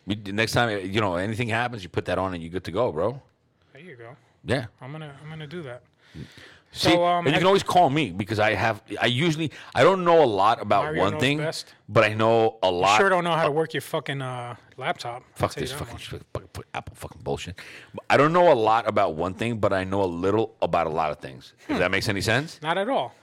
[0.10, 2.72] You- next time you know anything happens, you put that on and you're good to
[2.72, 3.22] go, bro.
[3.74, 4.16] There you go.
[4.44, 4.66] Yeah.
[4.82, 5.84] I'm gonna I'm gonna do that.
[6.72, 8.82] See, So, um, and you can always call me because I have.
[9.02, 11.74] I usually I don't know a lot about Mario one thing, best.
[11.88, 12.98] but I know a lot.
[12.98, 15.24] Sure don't know how to work your fucking uh, laptop.
[15.36, 17.60] Fuck this fucking, shit, fucking, Apple fucking bullshit.
[18.10, 20.92] I don't know a lot about one thing, but I know a little about a
[20.92, 21.54] lot of things.
[21.68, 22.60] If that makes any sense.
[22.62, 23.14] Not at all.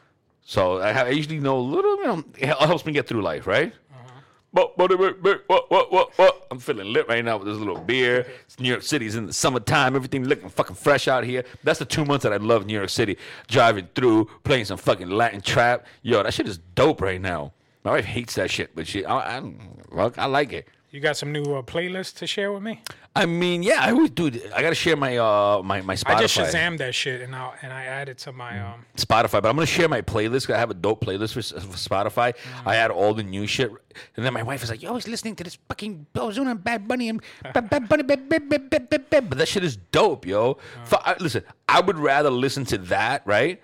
[0.42, 1.96] So I, have, I usually know a little.
[1.98, 3.72] You know, it helps me get through life, right?
[3.72, 6.46] But, but, but, but, what, what, what, what?
[6.50, 8.26] I'm feeling lit right now with this little beer.
[8.46, 9.94] It's New York City's in the summertime.
[9.94, 11.44] Everything looking fucking fresh out here.
[11.62, 13.18] That's the two months that I love New York City.
[13.48, 15.86] Driving through, playing some fucking Latin trap.
[16.02, 17.52] Yo, that shit is dope right now.
[17.84, 20.66] My wife hates that shit, but she, I, I, I like it.
[20.90, 22.80] You got some new uh, playlists to share with me?
[23.14, 24.26] I mean, yeah, I would do.
[24.54, 26.14] I gotta share my uh my my Spotify.
[26.16, 28.84] I just Shazam that shit and I and I added to my um.
[28.96, 30.48] Spotify, but I'm gonna share my playlist.
[30.52, 32.34] I have a dope playlist for, for Spotify.
[32.64, 33.70] I add all the new shit,
[34.16, 36.62] and then my wife is like, "Yo, I was listening to this fucking Ozuna and
[36.62, 37.20] Bad Bunny and
[37.52, 40.58] Bad, Bad Bunny, Bad, Bad, Bad, Bad, Bad, Bad." but that shit is dope, yo.
[40.84, 43.60] Fu- I- listen, I would rather listen to that, right,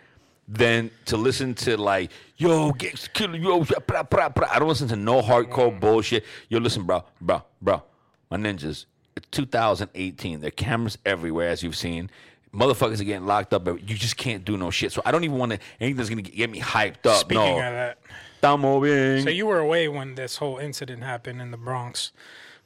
[0.52, 4.48] than to listen to like, "Yo, get kill yo." Blah, blah, blah.
[4.50, 6.24] I don't listen to no hardcore bullshit.
[6.48, 7.82] Yo, listen, bro, bro, bro,
[8.30, 8.86] my ninjas.
[9.16, 10.40] It's 2018.
[10.40, 12.10] There are cameras everywhere, as you've seen.
[12.54, 14.92] Motherfuckers are getting locked up, but you just can't do no shit.
[14.92, 17.20] So I don't even want to anything that's gonna get me hyped up.
[17.20, 17.98] Speaking no, of that,
[18.42, 19.22] Estamos bien.
[19.22, 22.12] so you were away when this whole incident happened in the Bronx,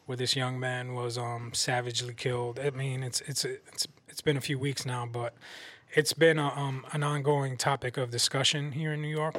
[0.07, 2.59] where this young man was um savagely killed.
[2.59, 5.35] I mean, it's it's it's it's been a few weeks now, but
[5.97, 9.35] it's been a, um an ongoing topic of discussion here in New York.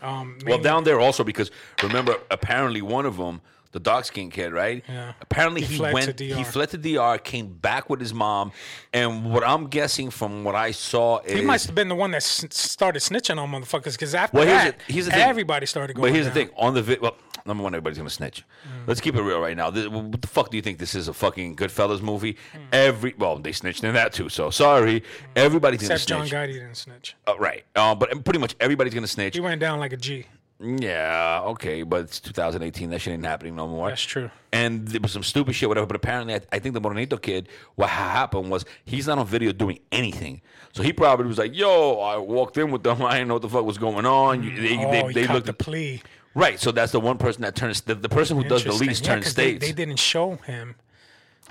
[0.00, 1.50] Um, well, down there also because
[1.82, 3.40] remember, apparently one of them,
[3.72, 4.84] the dark skinned kid, right?
[4.88, 5.12] Yeah.
[5.20, 6.36] Apparently He he, went, DR.
[6.36, 8.52] he fled to DR, came back with his mom,
[8.92, 12.10] and what I'm guessing from what I saw is He must have been the one
[12.12, 15.20] that s- started snitching on motherfuckers because after Well, here's that, the- here's the thing.
[15.22, 16.02] everybody started going.
[16.08, 16.34] But here's down.
[16.34, 18.44] the thing: on the vi- well, number one, everybody's gonna snitch.
[18.64, 18.86] Mm.
[18.86, 19.70] Let's keep it real right now.
[19.70, 21.08] This, what the fuck do you think this is?
[21.08, 22.34] A fucking Goodfellas movie?
[22.54, 22.60] Mm.
[22.72, 24.28] Every well, they snitched in that too.
[24.28, 25.02] So sorry,
[25.34, 26.28] everybody's Except gonna snitch.
[26.28, 26.48] Except John.
[26.48, 27.16] Gotti didn't snitch.
[27.26, 29.34] Uh, right, uh, but pretty much everybody's gonna snitch.
[29.34, 30.26] He went down like a G.
[30.62, 32.90] Yeah, okay, but it's 2018.
[32.90, 33.88] That shit ain't happening no more.
[33.88, 34.30] That's true.
[34.52, 35.86] And there was some stupid shit, whatever.
[35.86, 39.50] But apparently, I, I think the Morenito kid, what happened was he's not on video
[39.52, 40.40] doing anything.
[40.72, 43.02] So he probably was like, "Yo, I walked in with them.
[43.02, 44.84] I didn't know what the fuck was going on." You, they, mm.
[44.86, 46.00] oh, they, he they looked the plea.
[46.34, 46.60] right.
[46.60, 49.14] So that's the one person that turns the, the person who does the least Yeah,
[49.14, 49.66] turns 'cause they, states.
[49.66, 50.76] they didn't show him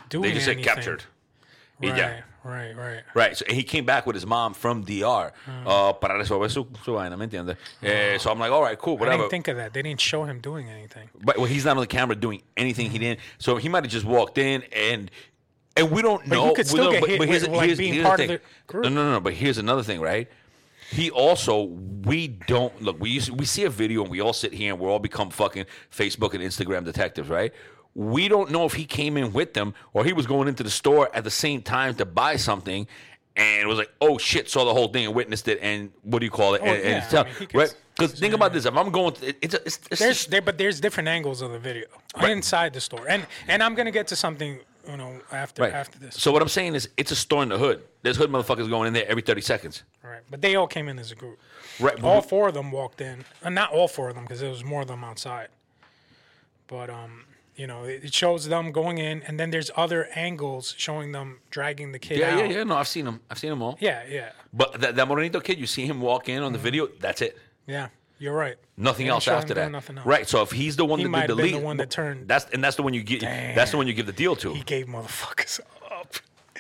[0.09, 1.03] doing They just said captured.
[1.81, 2.21] Right, Yeah.
[2.43, 3.01] Right, right.
[3.13, 5.67] Right, so he came back with his mom from DR Hmm.
[5.67, 7.55] uh, para resolver su, su vaina, ¿me entiendes?
[7.83, 9.17] Eh, so I'm like, all right, cool, I whatever.
[9.23, 9.73] didn't think of that.
[9.73, 11.09] They didn't show him doing anything.
[11.23, 13.19] But well, he's not on the camera doing anything he didn't.
[13.37, 15.09] So he might have just walked in and
[15.77, 16.47] and we don't But know.
[16.49, 18.19] you could still don't- get but, hit but here's, with, like, here's, being here's part
[18.19, 18.83] of the group.
[18.83, 19.19] No, no, no.
[19.21, 20.27] But here's another thing, right?
[20.89, 21.63] He also,
[22.03, 22.99] we don't look.
[22.99, 25.29] We used, we see a video and we all sit here and we all become
[25.29, 27.53] fucking Facebook and Instagram detectives, right?
[27.93, 30.69] We don't know if he came in with them or he was going into the
[30.69, 32.87] store at the same time to buy something,
[33.35, 36.25] and was like, "Oh shit!" Saw the whole thing and witnessed it, and what do
[36.25, 36.61] you call it?
[36.61, 37.75] and, and Oh, yeah, it's tough, I mean, right?
[37.95, 40.57] Because think about this: if I'm going, to, it's, a, it's, it's There's there, but
[40.57, 41.85] there's different angles of the video
[42.21, 45.73] inside the store, and and I'm gonna get to something you know after right.
[45.73, 46.15] after this.
[46.15, 47.83] So what I'm saying is, it's a store in the hood.
[48.01, 49.83] There's hood motherfuckers going in there every 30 seconds.
[50.03, 51.39] Right, but they all came in as a group.
[51.79, 54.49] Right, All four of them walked in, uh, not all four of them because there
[54.49, 55.49] was more of them outside.
[56.67, 57.25] But um,
[57.61, 61.89] you know, it shows them going in, and then there's other angles showing them dragging
[61.95, 62.39] the kid Yeah, out.
[62.39, 62.63] yeah, yeah.
[62.69, 63.17] No, I've seen them.
[63.29, 63.75] I've seen them all.
[63.79, 64.29] yeah, yeah,
[64.61, 66.45] But that, that Morenito kid, you see him walk in Mm-hmm.
[66.47, 66.83] on the video.
[67.05, 67.33] That's it.
[67.67, 67.87] yeah.
[68.23, 68.57] You're right.
[68.77, 69.71] Nothing else after that.
[69.71, 70.05] nothing else.
[70.05, 70.27] Right.
[70.27, 72.45] So if he's the one He that did the lead, the one that turned- That's
[72.53, 73.21] and that's the one you get.
[73.21, 74.53] That's the one you give the deal to.
[74.53, 75.59] He gave motherfuckers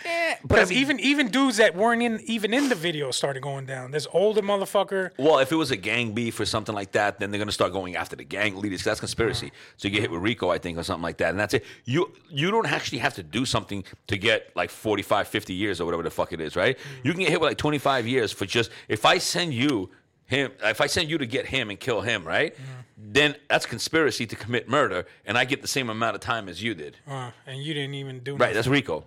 [0.05, 0.37] up.
[0.43, 3.41] but I Because mean- even even dudes that weren't in even in the video started
[3.41, 3.91] going down.
[3.91, 5.11] This older motherfucker.
[5.17, 7.73] Well, if it was a gang beef or something like that, then they're gonna start
[7.73, 8.83] going after the gang leaders.
[8.83, 9.47] That's conspiracy.
[9.47, 9.73] Uh-huh.
[9.77, 11.65] So you get hit with RICO, I think, or something like that, and that's it.
[11.85, 15.85] You you don't actually have to do something to get like 45, 50 years or
[15.85, 16.77] whatever the fuck it is, right?
[16.77, 16.81] Mm.
[17.03, 19.89] You can get hit with like twenty five years for just if I send you
[20.25, 22.53] him, if I send you to get him and kill him, right?
[22.55, 22.63] Mm-hmm.
[23.13, 26.61] Then that's conspiracy to commit murder, and I get the same amount of time as
[26.63, 26.97] you did.
[27.07, 28.53] Uh, and you didn't even do Right, nothing.
[28.55, 29.03] that's RICO,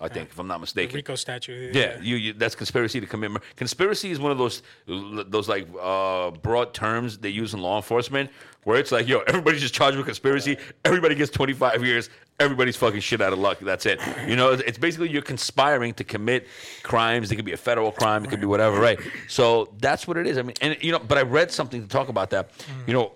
[0.00, 0.92] I think, if I'm not mistaken.
[0.92, 1.72] The Rico statue.
[1.74, 3.44] Yeah, you, you that's conspiracy to commit murder.
[3.56, 8.30] Conspiracy is one of those those like uh, broad terms they use in law enforcement
[8.68, 10.56] where it's like, yo, everybody's just charged with conspiracy.
[10.84, 12.10] Everybody gets 25 years.
[12.38, 13.58] Everybody's fucking shit out of luck.
[13.60, 13.98] That's it.
[14.28, 16.46] You know, it's basically you're conspiring to commit
[16.82, 17.32] crimes.
[17.32, 18.24] It could be a federal crime.
[18.24, 19.00] It could be whatever, right?
[19.26, 20.38] So that's what it is.
[20.38, 22.50] I mean, and you know, but I read something to talk about that.
[22.86, 23.12] You know,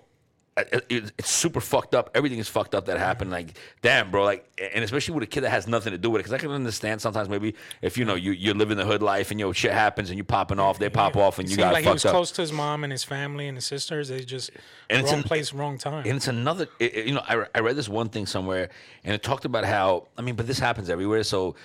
[0.57, 2.11] it's super fucked up.
[2.13, 3.31] Everything is fucked up that happened.
[3.31, 4.23] Like, damn, bro.
[4.23, 6.23] Like, and especially with a kid that has nothing to do with it.
[6.23, 9.31] Because I can understand sometimes maybe if you know you you're living the hood life
[9.31, 11.83] and yo shit happens and you popping off, they pop off and you got like
[11.83, 12.17] he was fucked up.
[12.17, 14.09] close to his mom and his family and his sisters.
[14.09, 14.51] They just
[14.89, 16.05] And it's wrong an- place, wrong time.
[16.05, 18.69] And it's another, it, it- you know, I, I read this one thing somewhere,
[19.03, 21.55] and it talked about how, I mean, but this happens everywhere, so it-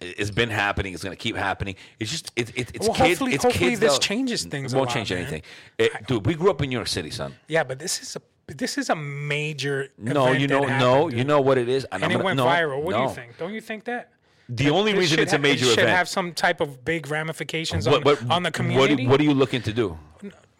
[0.00, 0.94] it's been happening.
[0.94, 1.74] It's going to keep happening.
[1.98, 3.08] It's just, it, it, it's Well, kids.
[3.10, 5.42] hopefully- it's hopefully kids this changes things It won't lot, change anything.
[5.78, 7.34] It- dude, we grew up in New York City, son.
[7.48, 8.22] yeah, but this is a
[8.54, 9.88] this is a major.
[9.98, 11.18] No, event you know, happened, no, dude.
[11.18, 12.82] you know what it is, and I'm it gonna- went no, viral.
[12.82, 13.36] What do you think?
[13.36, 14.10] Don't you think that?
[14.48, 15.90] The only reason should it's a ha- major it should event.
[15.96, 19.06] have some type of big ramifications what, on, what, on the what, community.
[19.06, 19.98] what are you looking to do?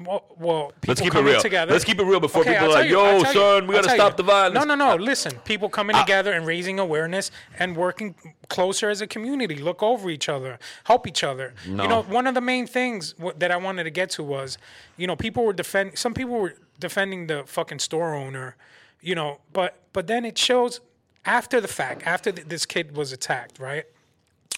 [0.00, 1.40] Well, well people Let's keep it real.
[1.40, 1.72] together.
[1.72, 4.12] Let's keep it real before people are like, "Yo, I'll you, son, we gotta stop
[4.12, 4.16] you.
[4.18, 4.92] the violence." No, no, no.
[4.92, 8.14] Uh, Listen, people coming together and raising awareness and working
[8.48, 9.56] closer as a community.
[9.56, 11.54] Look over each other, help each other.
[11.66, 11.82] No.
[11.82, 14.56] You know, one of the main things w- that I wanted to get to was,
[14.96, 15.96] you know, people were defending.
[15.96, 18.56] Some people were defending the fucking store owner.
[19.00, 20.80] You know, but but then it shows
[21.24, 23.84] after the fact, after th- this kid was attacked, right?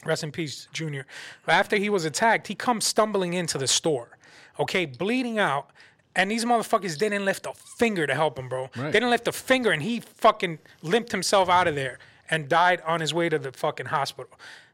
[0.04, 1.06] rest in peace, Junior.
[1.44, 4.16] But after he was attacked, he comes stumbling into the store,
[4.60, 5.70] okay, bleeding out.
[6.16, 8.68] And these motherfuckers didn't lift a finger to help him, bro.
[8.74, 11.98] They didn't lift a finger, and he fucking limped himself out of there
[12.30, 14.30] and died on his way to the fucking hospital.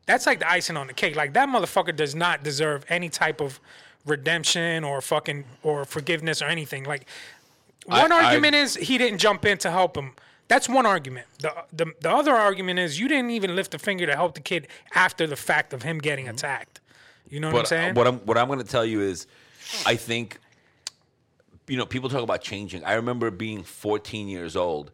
[0.07, 1.16] That's like the icing on the cake.
[1.16, 3.61] Like that motherfucker does not deserve any type of
[4.07, 6.85] redemption or fucking or forgiveness or anything.
[6.85, 7.07] Like
[7.87, 10.12] one I- argument is he didn't jump in to help him.
[10.49, 11.27] That's one argument.
[11.40, 14.40] The, the the other argument is you didn't even lift a finger to help the
[14.40, 16.37] kid after the fact of him getting mm-hmm.
[16.37, 16.81] attacked.
[17.29, 17.94] You know what I'm saying?
[17.94, 19.27] what I'm what I'm going to tell you is,
[19.85, 20.39] I think,
[21.67, 22.85] you know, people talk about changing.
[22.85, 24.91] I remember being 14 years old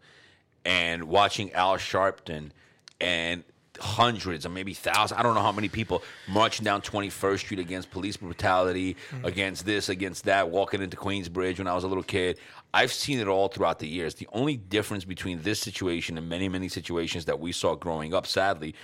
[0.64, 2.50] and watching Al Sharpton
[3.00, 3.44] and
[3.80, 7.90] hundreds or maybe thousands, I don't know how many people marching down 21st Street against
[7.90, 9.24] police brutality, mm.
[9.24, 12.38] against this, against that, walking into Queensbridge when I was a little kid.
[12.74, 14.14] I've seen it all throughout the years.
[14.14, 18.26] The only difference between this situation and many, many situations that we saw growing up,
[18.26, 18.74] sadly,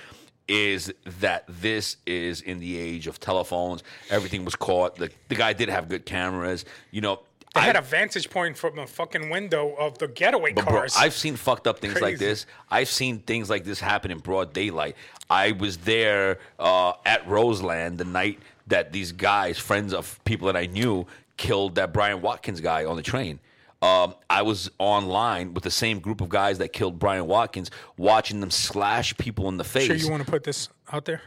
[0.49, 3.83] is that this is in the age of telephones.
[4.11, 4.97] Everything was caught.
[4.97, 6.65] The, the guy did have good cameras.
[6.91, 7.21] You know,
[7.55, 10.87] I- had a vantage point from a fucking window of the getaway but bro.
[10.99, 12.47] I've seen fucked up things like this.
[12.71, 14.97] I've seen things like this happen in broad daylight.
[15.31, 20.57] I was there uh, at Roseland the night that these guys, friends of people that
[20.57, 21.07] I knew,
[21.37, 23.39] killed that Brian Watkins guy on the train.
[23.81, 28.41] Um, I was online with the same group of guys that killed Brian Watkins, watching
[28.41, 29.87] them slash people in the face.
[29.87, 31.23] sure you want to put this out there?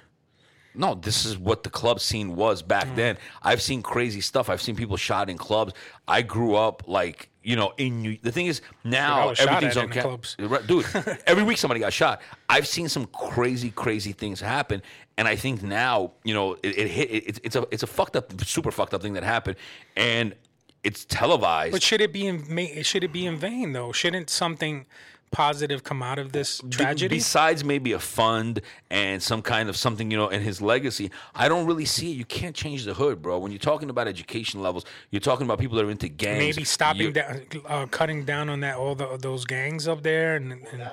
[0.73, 2.95] No, this is what the club scene was back Mm.
[2.95, 3.17] then.
[3.41, 4.49] I've seen crazy stuff.
[4.49, 5.73] I've seen people shot in clubs.
[6.07, 8.17] I grew up like you know in New.
[8.21, 10.37] The thing is now everything's on ca- clubs.
[10.67, 10.85] Dude.
[11.27, 12.21] every week somebody got shot.
[12.47, 14.81] I've seen some crazy, crazy things happen,
[15.17, 17.11] and I think now you know it, it hit.
[17.11, 19.57] It, it's it's a it's a fucked up, super fucked up thing that happened,
[19.97, 20.35] and
[20.83, 21.71] it's televised.
[21.73, 23.91] But should it be in should it be in vain though?
[23.91, 24.85] Shouldn't something
[25.31, 27.15] positive come out of this B- tragedy?
[27.15, 31.47] Besides maybe a fund and some kind of something, you know, in his legacy, I
[31.47, 32.15] don't really see it.
[32.17, 33.39] You can't change the hood, bro.
[33.39, 36.39] When you're talking about education levels, you're talking about people that are into gangs.
[36.39, 40.35] Maybe stopping You- down, uh, cutting down on that all the, those gangs up there,
[40.35, 40.91] and, and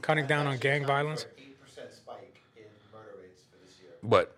[0.00, 1.26] cutting down on gang violence.
[1.38, 3.90] Eight percent spike in murder rates for this year.
[4.02, 4.36] But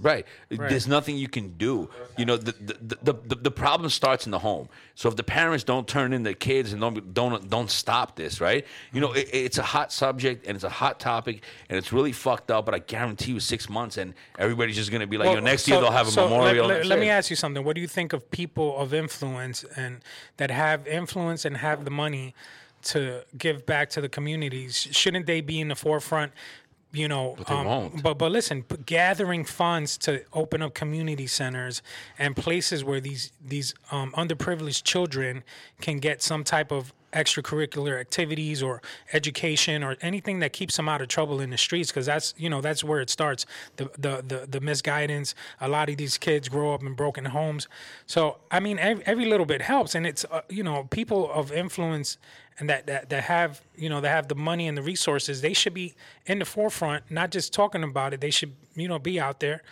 [0.00, 0.26] Violence.
[0.50, 0.68] Right.
[0.68, 1.88] There's nothing you can do.
[2.16, 4.68] You know, the, the, the, the, the problem starts in the home.
[4.94, 8.40] So if the parents don't turn in their kids and don't don't don't stop this,
[8.40, 8.66] right?
[8.92, 12.12] You know, it, it's a hot subject and it's a hot topic and it's really
[12.12, 12.66] fucked up.
[12.66, 15.64] But I guarantee you, six months and everybody's just gonna be like, Well, yo, next
[15.64, 16.66] so- year they'll have a so memorial.
[16.66, 17.64] Let, let, let me ask you something.
[17.64, 20.00] What do you think of people of influence and
[20.36, 22.34] that have influence and have the money
[22.82, 24.88] to give back to the communities?
[24.90, 26.32] Shouldn't they be in the forefront?
[26.92, 31.82] You know, they um, but but listen, p- gathering funds to open up community centers
[32.18, 35.44] and places where these these um, underprivileged children
[35.80, 38.80] can get some type of extracurricular activities or
[39.12, 42.48] education or anything that keeps them out of trouble in the streets because that's you
[42.48, 43.46] know that's where it starts.
[43.76, 47.68] The, the the the misguidance a lot of these kids grow up in broken homes.
[48.06, 51.52] So i mean every, every little bit helps and it's uh, you know people of
[51.52, 52.18] influence
[52.60, 55.54] and that, that that have you know that have the money and the resources they
[55.54, 55.94] should be
[56.26, 58.20] in the forefront not just talking about it.
[58.20, 59.62] They should you know be out there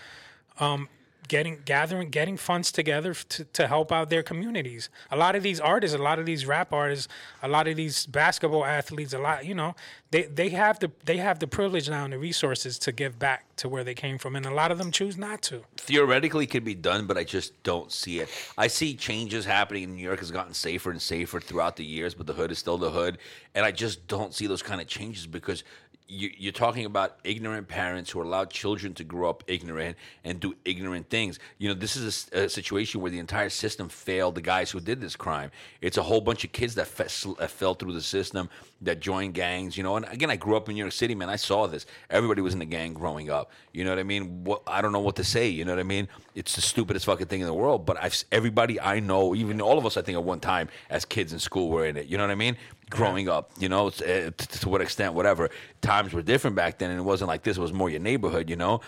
[0.58, 0.88] um,
[1.28, 5.60] getting gathering getting funds together to, to help out their communities a lot of these
[5.60, 7.08] artists a lot of these rap artists
[7.42, 9.74] a lot of these basketball athletes a lot you know
[10.10, 13.44] they they have the they have the privilege now and the resources to give back
[13.56, 16.64] to where they came from and a lot of them choose not to theoretically could
[16.64, 18.28] be done, but I just don't see it.
[18.58, 19.84] I see changes happening.
[19.84, 22.58] in New York has gotten safer and safer throughout the years, but the hood is
[22.58, 23.16] still the hood,
[23.54, 25.64] and I just don't see those kind of changes because
[26.08, 30.54] you, you're talking about ignorant parents who allow children to grow up ignorant and do
[30.64, 31.38] ignorant things.
[31.58, 35.02] You know, this is a situation where the entire system failed the guys who did
[35.02, 35.50] this crime.
[35.82, 38.48] It's a whole bunch of kids that, fe- sl- uh, fell through the system
[38.80, 39.76] that joined gangs.
[39.76, 41.28] You know, and again, I grew up in New York City, man.
[41.28, 41.84] I saw this.
[42.08, 43.50] Everybody was in the gang growing up.
[43.72, 44.44] You know what I mean?
[44.44, 45.48] What I don't know what to say.
[45.48, 46.08] You know what I mean?
[46.34, 47.84] It's the stupidest fucking thing in the world.
[47.84, 51.04] But I've everybody I know, even all of us, I think at one time as
[51.04, 52.06] kids in school were in it.
[52.06, 52.56] You know what I mean?
[52.90, 55.50] Growing up, you know, it's, uh, to what extent, whatever.
[55.80, 57.56] Times were different back then, and it wasn't like this.
[57.56, 58.80] It was more your neighborhood, you know.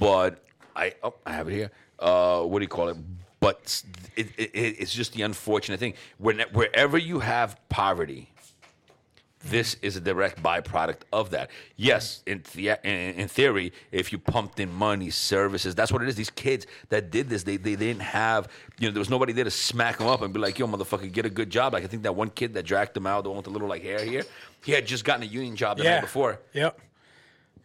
[0.00, 0.42] But
[0.74, 1.70] I, oh, I have it here.
[1.98, 2.96] Uh, what do you call it?
[3.40, 3.82] But
[4.16, 5.94] it, it, it's just the unfortunate thing.
[6.18, 8.30] When, wherever you have poverty,
[9.48, 11.50] this is a direct byproduct of that.
[11.76, 16.14] Yes, in, the, in, theory, if you pumped in money, services, that's what it is.
[16.14, 19.32] These kids that did this, they, they, they didn't have, you know, there was nobody
[19.32, 21.72] there to smack them up and be like, yo, motherfucker, get a good job.
[21.72, 23.68] Like, I think that one kid that dragged them out, the one with the little,
[23.68, 24.24] like, hair here,
[24.64, 26.40] he had just gotten a union job the yeah night before.
[26.52, 26.78] yep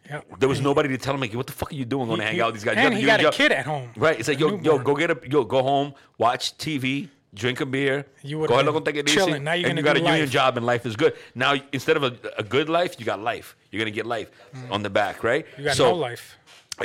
[0.08, 2.20] yep There was nobody to tell him, like, what the fuck are you doing going
[2.20, 2.76] to hang out with these guys?
[2.76, 3.34] You and a he got a job.
[3.34, 3.90] kid at home.
[3.96, 4.18] Right.
[4.18, 8.06] It's like, yo, yo, go get a, yo, go home, watch TV, drink a beer.
[8.22, 9.16] You go ahead and take it easy.
[9.16, 9.44] chilling.
[9.44, 11.14] Now you're and you got a do union job and life is good.
[11.34, 13.56] Now, instead of a, a good life, you got life.
[13.70, 14.70] You're going to get life mm.
[14.70, 15.46] on the back, right?
[15.56, 16.38] you got So- no life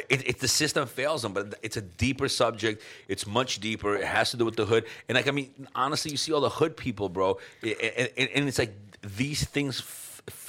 [0.10, 2.82] it, it, the system fails them, but it's a deeper subject.
[3.08, 3.96] It's much deeper.
[3.96, 4.86] It has to do with the hood.
[5.08, 8.48] And like, I mean, honestly, you see all the hood people, bro, and, and, and
[8.48, 9.84] it's like these things.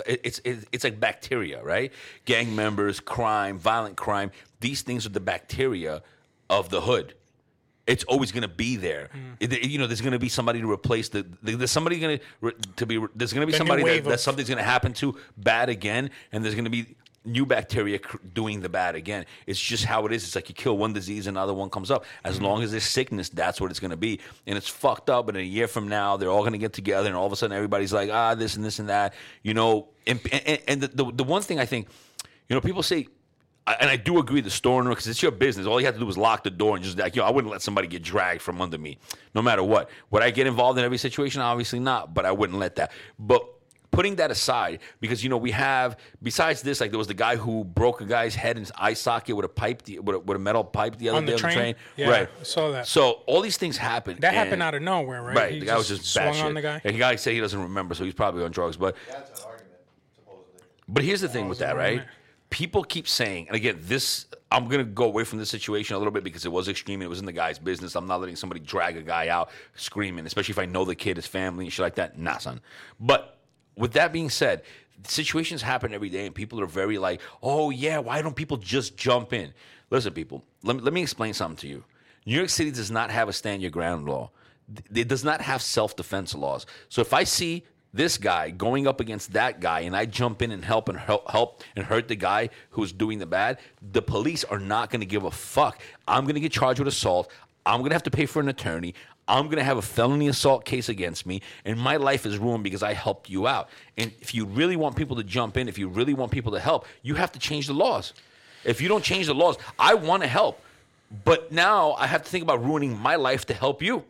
[0.07, 1.93] It's it's it's like bacteria, right?
[2.25, 4.33] Gang members, crime, violent crime.
[4.61, 6.03] These things are the bacteria
[6.51, 7.15] of the hood.
[7.89, 9.09] It's always going to be there.
[9.15, 9.37] Mm.
[9.53, 11.27] It- you know, there's going to be somebody to replace the.
[11.43, 13.05] There's somebody going to to be.
[13.17, 15.69] There's going to be The somebody that, wave that something's going to happen to bad
[15.69, 19.27] again, and there's going to be new bacteria cr- doing the bad again.
[19.47, 20.23] It's just how it is.
[20.25, 22.05] It's like you kill one disease, another one comes up.
[22.25, 22.45] As Mm-hmm.
[22.45, 24.21] long as there's sickness, that's what it's going to be.
[24.47, 25.29] And it's fucked up.
[25.29, 27.37] And a year from now, they're all going to get together, and all of a
[27.37, 29.13] sudden, everybody's like, ah, this and this and that.
[29.43, 31.89] You know, and and, and the, the the one thing I think,
[32.49, 33.09] you know, people say.
[33.69, 35.67] I- And I do agree the store owner because it's your business.
[35.67, 37.51] All you have to do is lock the door and just like, yo, I wouldn't
[37.53, 38.99] let somebody get dragged from under me,
[39.35, 39.91] no matter what.
[40.11, 41.41] Would I get involved in every situation?
[41.43, 42.93] Obviously not, but I wouldn't let that.
[43.19, 43.47] But
[43.91, 47.37] putting that aside, because you know we have besides this, like there was the guy
[47.37, 50.19] who broke a guy's head in his eye socket with a pipe, the- with a,
[50.21, 51.55] with a metal pipe the other On the day on the train?
[51.57, 51.75] train.
[51.97, 52.87] Yeah, right, I saw that.
[52.87, 54.19] So all these things happen.
[54.21, 56.45] that happened out of nowhere right Right, He the guy was just swung batshit.
[56.45, 58.77] on the guy And the guy said he doesn't remember, so he's probably on drugs.
[58.77, 59.73] But That's an argument,
[60.15, 60.61] supposedly.
[60.89, 62.03] but here's the thing with that, right?
[62.51, 66.13] People keep saying, and again, this I'm gonna go away from this situation a little
[66.13, 67.03] bit because it was extreme.
[67.03, 67.95] It was in the guy's business.
[67.95, 71.17] I'm not letting somebody drag a guy out screaming, especially if I know the kid,
[71.17, 72.19] his family, and shit like that.
[72.19, 72.61] Nah, son.
[72.99, 73.39] But
[73.77, 74.63] with that being said,
[75.07, 78.97] situations happen every day, and people are very like, "Oh yeah, why don't people just
[78.97, 79.53] jump in?"
[79.91, 81.85] Listen, people, let me, let me explain something to you.
[82.25, 84.31] New York City does not have a stand your ground law.
[84.95, 86.67] It does not have self defense laws.
[86.89, 90.51] So if I see this guy going up against that guy and I jump in
[90.51, 93.59] and help and help, help and hurt the guy who's doing the bad,
[93.93, 95.81] the police are not going to give a fuck.
[96.07, 97.31] I'm going to get charged with assault.
[97.65, 98.95] I'm going to have to pay for an attorney.
[99.29, 102.65] I'm going to have a felony assault case against me, and my life is ruined
[102.65, 103.69] because I helped you out.
[103.99, 106.61] And if you really want people to jump in, if you really want people to
[106.61, 108.15] help, you have to change the laws.
[108.65, 110.63] If you don't change the laws, I want to help,
[111.25, 114.05] but now I have to think about ruining my life to help you.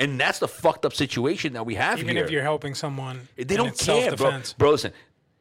[0.00, 2.06] And that's the fucked up situation that we have here.
[2.06, 2.24] Even here.
[2.24, 4.16] if you're helping someone, They don't it's care, bro.
[4.16, 4.54] self-defense.
[4.54, 4.92] Bro, listen.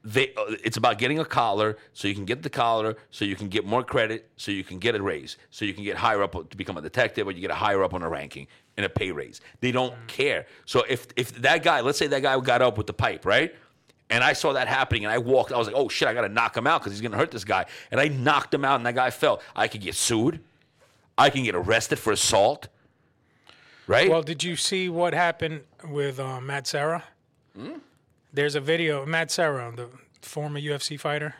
[0.01, 3.35] They, uh, it's about getting a collar so you can get the collar so you
[3.35, 6.23] can get more credit so you can get a raise so you can get higher
[6.23, 8.47] up to become a detective or you get a higher up on a ranking
[8.77, 12.21] and a pay raise they don't care so if if that guy let's say that
[12.21, 13.53] guy got up with the pipe right
[14.09, 16.29] and I saw that happening and I walked I was like oh shit I gotta
[16.29, 18.85] knock him out because he's gonna hurt this guy and I knocked him out and
[18.85, 20.39] that guy fell I could get sued
[21.17, 22.69] I can get arrested for assault
[23.89, 27.03] right Well, did you see what happened with uh, Matt Serra?
[27.57, 27.79] Hmm?
[28.31, 29.05] There's a video.
[29.05, 29.89] Matt Serra, the
[30.21, 31.35] former UFC fighter.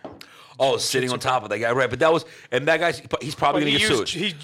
[0.60, 3.36] oh sitting on top of that guy right but that was and that guy's he's
[3.36, 4.36] probably gonna get used- sued he-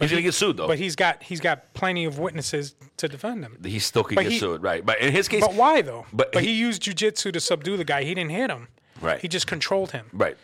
[0.00, 3.42] he's gonna get sued though but he's got he's got plenty of witnesses to defend
[3.44, 3.56] him.
[3.64, 4.84] he still could But get he- sued, right?
[4.84, 6.06] But in his case, But why though?
[6.12, 8.02] But But, he- he, used jujitsu to subdue the guy.
[8.04, 8.68] He didn't hit him.
[9.00, 9.20] Right.
[9.20, 10.06] He just controlled him.
[10.12, 10.36] right?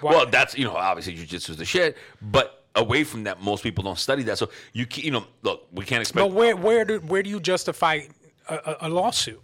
[0.00, 0.12] Why?
[0.12, 3.84] Well, that's you know obviously jujitsu is the shit, but away from that, most people
[3.84, 4.38] don't study that.
[4.38, 6.26] So you can, you know look, we can't expect.
[6.28, 8.00] But where where do where do you justify
[8.48, 9.40] a, a, lawsuit?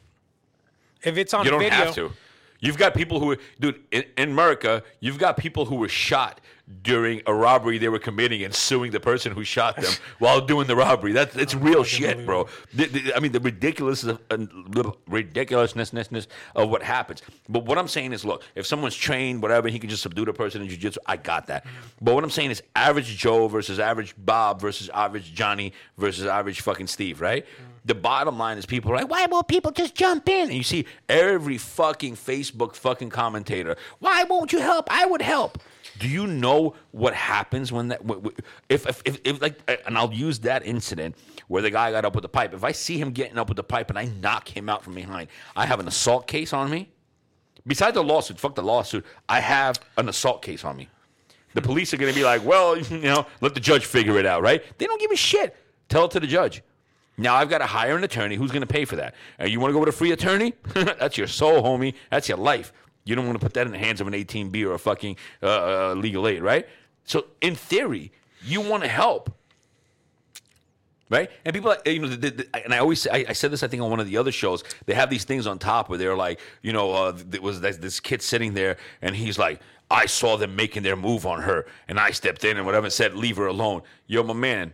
[1.02, 2.12] If it's on you don't video, have to.
[2.66, 6.40] You've got people who, were dude, in, in America, you've got people who were shot
[6.82, 10.66] during a robbery they were committing and suing the person who shot them while doing
[10.66, 11.12] the robbery.
[11.12, 12.48] That's it's real shit, bro.
[12.74, 14.38] The- the- I mean, the ridiculous of, uh,
[15.06, 17.22] ridiculousness of what happens.
[17.48, 20.32] But what I'm saying is, look, if someone's trained, whatever, he can just subdue the
[20.32, 20.98] person in jiu-jitsu.
[21.06, 21.64] I got that.
[22.00, 26.60] But what I'm saying is, average Joe versus average Bob versus average Johnny versus average
[26.62, 27.46] fucking Steve, right?
[27.86, 30.48] The bottom line is people are like, why won't people just jump in?
[30.48, 34.88] And you see every fucking Facebook fucking commentator, why won't you help?
[34.90, 35.58] I would help.
[35.98, 38.02] Do you know what happens when that,
[38.68, 41.14] if, if, if, if like, and I'll use that incident
[41.48, 42.52] where the guy got up with the pipe.
[42.54, 44.94] If I see him getting up with the pipe and I knock him out from
[44.94, 46.90] behind, I have an assault case on me.
[47.66, 50.88] Besides the lawsuit, fuck the lawsuit, I have an assault case on me.
[51.54, 54.26] The police are going to be like, well, you know, let the judge figure it
[54.26, 54.62] out, right?
[54.78, 55.56] They don't give a shit.
[55.88, 56.62] Tell it to the judge.
[57.18, 58.36] Now I've got to hire an attorney.
[58.36, 59.14] Who's going to pay for that?
[59.40, 60.54] Uh, you want to go with a free attorney?
[60.74, 61.94] That's your soul, homie.
[62.10, 62.72] That's your life.
[63.04, 65.16] You don't want to put that in the hands of an 18B or a fucking
[65.42, 66.66] uh, uh, legal aid, right?
[67.04, 68.12] So in theory,
[68.44, 69.32] you want to help,
[71.08, 71.30] right?
[71.44, 73.82] And people, you know, the, the, and I always, I, I said this, I think,
[73.82, 74.64] on one of the other shows.
[74.86, 78.22] They have these things on top where they're like, you know, uh, was this kid
[78.22, 82.10] sitting there, and he's like, I saw them making their move on her, and I
[82.10, 83.82] stepped in and whatever, and said, leave her alone.
[84.08, 84.72] Yo, my man,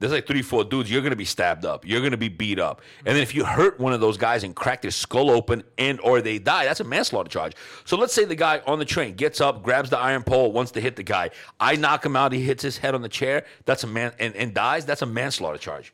[0.00, 0.90] there's like three, four dudes.
[0.90, 1.86] You're gonna be stabbed up.
[1.86, 2.80] You're gonna be beat up.
[3.04, 6.00] And then if you hurt one of those guys and crack their skull open and
[6.00, 7.54] or they die, that's a manslaughter charge.
[7.84, 10.72] So let's say the guy on the train gets up, grabs the iron pole, wants
[10.72, 11.30] to hit the guy.
[11.60, 12.32] I knock him out.
[12.32, 13.44] He hits his head on the chair.
[13.66, 14.86] That's a man and, and dies.
[14.86, 15.92] That's a manslaughter charge.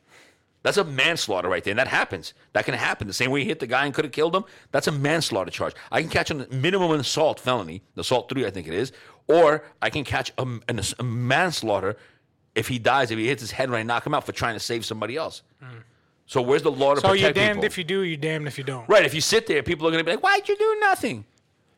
[0.63, 2.33] That's a manslaughter right there, and that happens.
[2.53, 3.07] That can happen.
[3.07, 4.43] The same way he hit the guy and could have killed him.
[4.71, 5.73] That's a manslaughter charge.
[5.91, 8.91] I can catch a minimum assault felony, the assault three, I think it is,
[9.27, 10.45] or I can catch a,
[10.99, 11.95] a manslaughter
[12.57, 14.55] if he dies, if he hits his head when I knock him out for trying
[14.55, 15.43] to save somebody else.
[16.25, 17.03] So where's the law to protect?
[17.03, 17.65] So protect you're damned people?
[17.65, 18.89] if you do, you're damned if you don't.
[18.89, 19.05] Right.
[19.05, 21.23] If you sit there, people are going to be like, why'd you do nothing?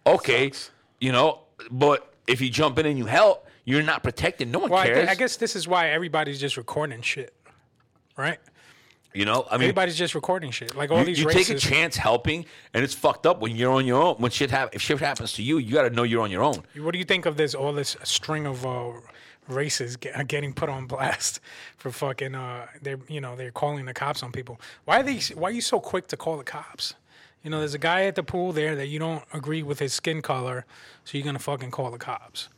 [0.08, 0.52] Okay.
[1.00, 4.48] You know, but if you jump in and you help, you're not protected.
[4.48, 5.10] No one Well, I, cares.
[5.10, 7.34] I guess this is why everybody's just recording shit,
[8.18, 8.40] right?
[9.14, 10.76] you know, I mean, Everybody's just recording shit.
[10.76, 11.48] Like all you, these you races.
[11.48, 14.16] take a chance helping, and it's fucked up when you're on your own.
[14.16, 16.44] When shit hap- if shit happens to you, you got to know you're on your
[16.44, 16.64] own.
[16.78, 17.54] What do you think of this?
[17.56, 18.92] All this string of uh,
[19.50, 21.40] races get, are getting put on blast
[21.78, 22.36] for fucking.
[22.36, 24.60] Uh, they're you know they're calling the cops on people.
[24.86, 25.20] Why are they?
[25.36, 26.94] Why are you so quick to call the cops?
[27.44, 29.94] You know, there's a guy at the pool there that you don't agree with his
[29.94, 30.66] skin color,
[31.06, 32.50] so you're gonna fucking call the cops.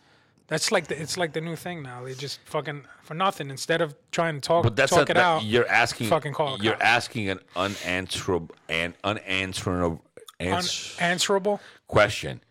[0.48, 2.04] That's like the, it's like the new thing now.
[2.04, 5.14] They just fucking for nothing instead of trying to talk But that's talk not, it
[5.14, 5.44] that- out.
[5.44, 6.08] You're asking.
[6.10, 6.84] fucking call You're cops.
[6.84, 10.02] asking an unanswerable and unanswerable
[10.42, 11.62] ans- unanswerable.
[11.88, 12.42] question.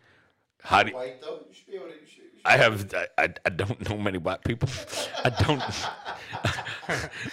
[0.63, 1.50] How do White though, you
[2.43, 4.67] I have I, I, I don't know many black people.
[5.23, 5.61] I don't.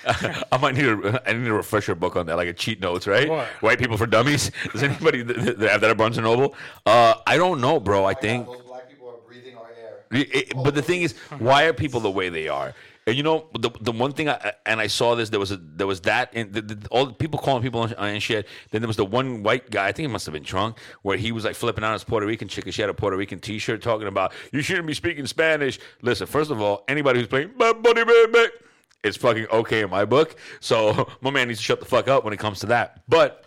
[0.52, 3.06] I might need a I need a refresher book on that, like a cheat notes,
[3.06, 3.28] right?
[3.28, 3.46] What?
[3.62, 4.50] White people for dummies.
[4.72, 6.54] Does anybody th- th- have that at Barnes and Noble?
[6.86, 8.04] Uh, I don't know, bro.
[8.04, 8.46] I think.
[8.46, 10.04] those black people are breathing our air.
[10.20, 12.74] It- it- but the thing is, why are people the way they are?
[13.08, 15.56] And you know, the the one thing I and I saw this there was a,
[15.56, 18.46] there was that and the, the, all the people calling people on, and shit.
[18.70, 19.86] Then there was the one white guy.
[19.86, 22.26] I think he must have been drunk, where he was like flipping out his Puerto
[22.26, 22.66] Rican chick.
[22.66, 25.78] and She had a Puerto Rican T-shirt talking about you shouldn't be speaking Spanish.
[26.02, 28.48] Listen, first of all, anybody who's playing "Bad Bunny Baby,"
[29.02, 30.36] it's fucking okay in my book.
[30.60, 33.04] So my man needs to shut the fuck up when it comes to that.
[33.08, 33.42] But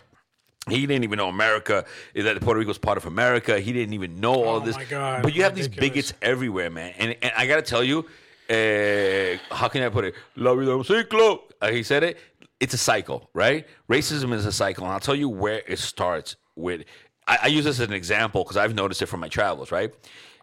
[0.68, 1.84] he didn't even know America
[2.16, 3.60] that Puerto Rico was part of America.
[3.60, 4.76] He didn't even know all Oh this.
[4.76, 6.94] my God, but you have these bigots everywhere, man.
[6.98, 8.06] And and I gotta tell you,
[8.52, 10.14] uh, how can I put it?
[10.36, 11.40] La vida un ciclo.
[11.70, 12.18] He said it.
[12.62, 13.66] it's a cycle, right?
[13.90, 16.84] Racism is a cycle, and I'll tell you where it starts with.
[17.26, 19.92] I, I use this as an example because I've noticed it from my travels, right?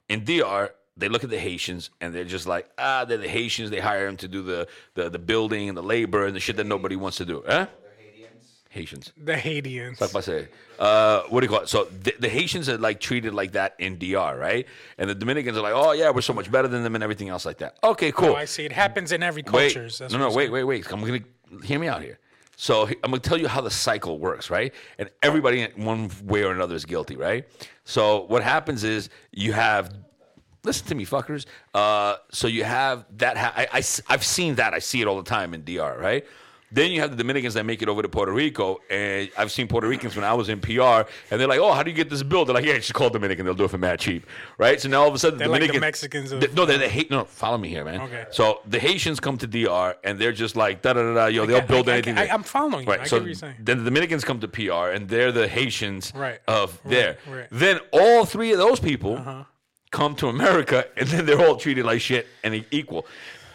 [0.09, 3.69] In DR, they look at the Haitians and they're just like, ah, they're the Haitians.
[3.69, 6.57] They hire them to do the, the, the building and the labor and the shit
[6.57, 7.41] that nobody wants to do.
[7.47, 7.67] Huh?
[8.69, 9.11] Haitians.
[9.17, 9.99] The Haitians.
[9.99, 10.47] Like I say,
[10.77, 11.69] uh, what do you call it?
[11.69, 14.67] So the, the Haitians are like treated like that in DR, right?
[14.99, 17.29] And the Dominicans are like, oh yeah, we're so much better than them and everything
[17.29, 17.77] else like that.
[17.83, 18.29] Okay, cool.
[18.29, 18.65] Oh, I see.
[18.65, 20.07] It happens in every Wait, culture.
[20.11, 20.91] No, no, wait, wait, wait.
[20.91, 21.19] I'm gonna
[21.63, 22.19] hear me out here.
[22.57, 24.71] So I'm gonna tell you how the cycle works, right?
[24.99, 27.47] And everybody in one way or another is guilty, right?
[27.85, 29.93] So what happens is you have.
[30.65, 31.45] Listen to me, fuckers.
[31.73, 33.37] Uh, so you have that.
[33.37, 34.73] Ha- I, I, have seen that.
[34.73, 36.25] I see it all the time in DR, right?
[36.71, 39.67] Then you have the Dominicans that make it over to Puerto Rico, and I've seen
[39.67, 42.09] Puerto Ricans when I was in PR, and they're like, "Oh, how do you get
[42.11, 44.27] this bill?" They're like, "Yeah, just call Dominican; they'll do it for mad cheap,
[44.59, 46.65] right?" So now all of a sudden, They're like the Dominicans, Mexicans of- Th- no,
[46.65, 47.09] they're the hate.
[47.09, 48.01] No, follow me here, man.
[48.01, 48.25] Okay.
[48.31, 51.25] So the Haitians come to DR, and they're just like da da da da.
[51.25, 52.17] Yo, they'll get- build I- anything.
[52.17, 52.91] I- they- I'm following you.
[52.91, 52.99] I Right.
[52.99, 53.55] get so what you're saying.
[53.59, 56.39] then the Dominicans come to PR, and they're the Haitians Right.
[56.47, 57.17] of Right, there.
[57.27, 57.47] right.
[57.51, 59.43] Then all three of those people Uh-huh.
[59.91, 63.07] come to America, and then they're all treated like shit and equal.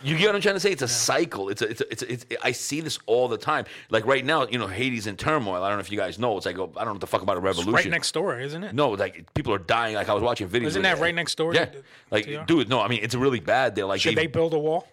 [0.04, 0.70] You get what I'm trying to say?
[0.70, 1.48] It's a cycle.
[1.48, 3.64] It's a, it's, a, it's, a, it's I see this all the time.
[3.90, 5.62] Like right now, you know, Haiti's in turmoil.
[5.62, 6.36] I don't know if you guys know.
[6.36, 7.72] It's like oh, I don't know what the fuck about a revolution.
[7.72, 8.74] Right next door, isn't it?
[8.74, 9.94] No, like people are dying.
[9.94, 10.66] Like I was watching videos.
[10.66, 13.40] Isn't that right next door Yeah, to- like to dude, no, I mean it's really
[13.40, 13.74] bad.
[13.74, 14.86] They're like Should they build a wall?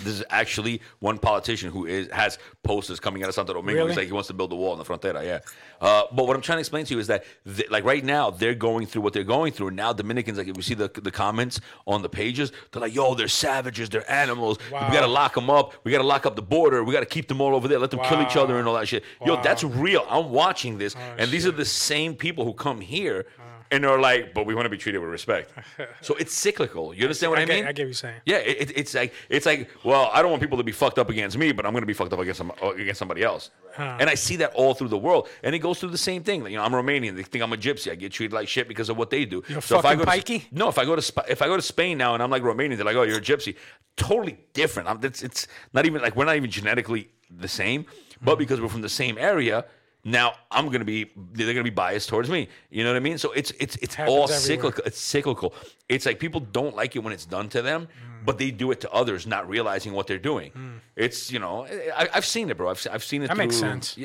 [0.00, 3.78] This is actually one politician who is has posters coming out of Santo Domingo.
[3.78, 3.88] Really?
[3.90, 5.24] He's like he wants to build a wall in the frontera.
[5.24, 5.38] Yeah,
[5.80, 8.30] uh, but what I'm trying to explain to you is that th- like right now
[8.30, 9.68] they're going through what they're going through.
[9.68, 12.94] And now Dominicans, like if you see the the comments on the pages, they're like,
[12.94, 14.58] "Yo, they're savages, they're animals.
[14.72, 14.88] Wow.
[14.88, 15.74] We gotta lock them up.
[15.84, 16.82] We gotta lock up the border.
[16.84, 17.78] We gotta keep them all over there.
[17.78, 20.06] Let them kill each other and all that shit." Yo, that's real.
[20.08, 23.26] I'm watching this, Oh, and these are the same people who come here.
[23.72, 25.52] And they're like, but we want to be treated with respect.
[26.00, 26.92] so it's cyclical.
[26.92, 27.64] You understand what I, I get- mean?
[27.66, 28.20] I get what you're saying.
[28.26, 30.98] Yeah, it, it- it's like it's like well, I don't want people to be fucked
[30.98, 33.22] up against me, but I'm going to be fucked up against some, uh, against somebody
[33.22, 33.50] else.
[33.78, 36.42] And I see that all through the world, and it goes through the same thing.
[36.42, 37.14] Like, you know, I'm Romanian.
[37.16, 37.90] They think I'm a gypsy.
[37.90, 39.42] I get treated like shit because of what they do.
[39.48, 40.44] You're if I fucking go to, pikey?
[40.52, 42.76] no, if I go to if I go to Spain now and I'm like Romanian,
[42.76, 43.54] they're like, oh, you're a gypsy.
[43.96, 44.88] Totally different.
[44.88, 47.86] I'm, it's, it's not even like we're not even genetically the same,
[48.20, 49.64] but because we're from the same area.
[50.04, 52.48] Now I'm gonna be they're gonna be biased towards me.
[52.70, 53.18] You know what I mean?
[53.18, 54.40] So it's it's it's Happens all everywhere.
[54.40, 55.54] cyclical it's cyclical.
[55.88, 58.24] It's like people don't like it when it's done to them, hmm.
[58.24, 60.52] but they do it to others, not realizing what they're doing.
[60.52, 60.70] Hmm.
[60.96, 62.70] It's you know, I, I've seen it, bro.
[62.70, 63.28] I've, I've seen it.
[63.28, 63.98] That makes sense.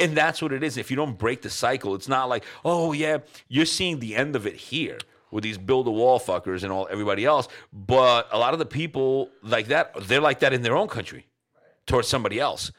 [0.00, 0.76] And that's what it is.
[0.76, 3.18] If you don't break the cycle, it's not like, oh yeah,
[3.48, 4.98] you're seeing the end of it here
[5.30, 7.48] with these build a wall fuckers and all everybody else.
[7.72, 11.26] But a lot of the people like that, they're like that in their own country
[11.86, 12.72] towards somebody else.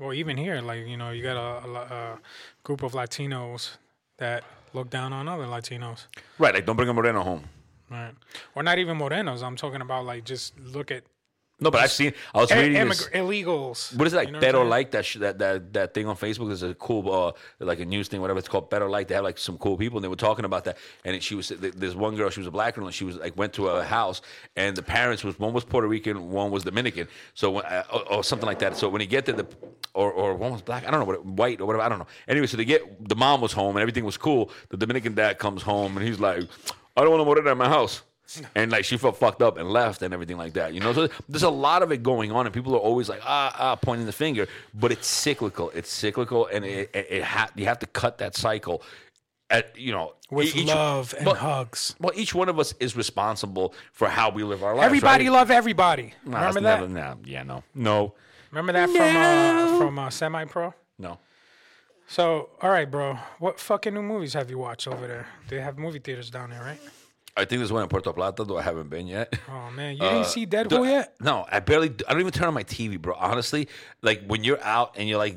[0.00, 2.18] Well, even here, like you know, you got a, a, a
[2.64, 3.76] group of Latinos
[4.16, 4.42] that
[4.72, 6.06] look down on other Latinos,
[6.38, 6.54] Right?
[6.54, 7.44] Like don't bring a Moreno home.
[7.90, 8.14] right?
[8.54, 9.42] Or not even Morenos.
[9.42, 11.02] I'm talking about like just look at
[11.60, 12.14] No, but I've seen.
[12.34, 13.06] I was reading this.
[13.08, 13.94] immig- illegals.
[13.96, 14.28] What is it like?
[14.28, 16.50] You know Better like that, sh- that that that thing on Facebook.
[16.50, 18.70] is a cool, uh, like a news thing, whatever it's called.
[18.70, 20.78] Better like they have like some cool people, and they were talking about that.
[21.04, 23.16] And it, she was this one girl, she was a black girl, and she was
[23.16, 24.22] like went to a house,
[24.56, 28.12] and the parents was one was Puerto Rican, one was Dominican, so when, uh, or,
[28.12, 28.76] or something like that.
[28.76, 29.46] So when you get there, the
[29.94, 32.06] or or one was black, I don't know what white or whatever, I don't know.
[32.28, 34.50] Anyway, so they get the mom was home and everything was cool.
[34.70, 36.42] The Dominican dad comes home and he's like,
[36.96, 38.02] I don't want to morena at my house
[38.54, 40.74] and like she felt fucked up and left and everything like that.
[40.74, 43.20] You know, so there's a lot of it going on, and people are always like
[43.24, 45.70] ah ah pointing the finger, but it's cyclical.
[45.70, 48.82] It's cyclical, and it, it, it ha- you have to cut that cycle.
[49.48, 51.96] At you know, with each- love and but- hugs.
[51.98, 54.86] Well, each one of us is responsible for how we live our lives.
[54.86, 55.32] Everybody right?
[55.32, 56.14] love everybody.
[56.24, 56.80] Nah, Remember that?
[56.88, 58.14] Never, nah, yeah, no, no,
[58.52, 60.72] Remember that from uh, from uh, Semi Pro.
[60.98, 61.18] no.
[62.06, 63.16] So, all right, bro.
[63.38, 65.26] What fucking new movies have you watched over there?
[65.48, 66.80] They have movie theaters down there, right?
[67.36, 69.32] I think there's one in Puerto Plata, though I haven't been yet.
[69.48, 71.14] Oh man, you Uh, didn't see Deadpool yet?
[71.20, 71.88] No, I barely.
[72.06, 73.14] I don't even turn on my TV, bro.
[73.14, 73.68] Honestly,
[74.02, 75.36] like when you're out and you're like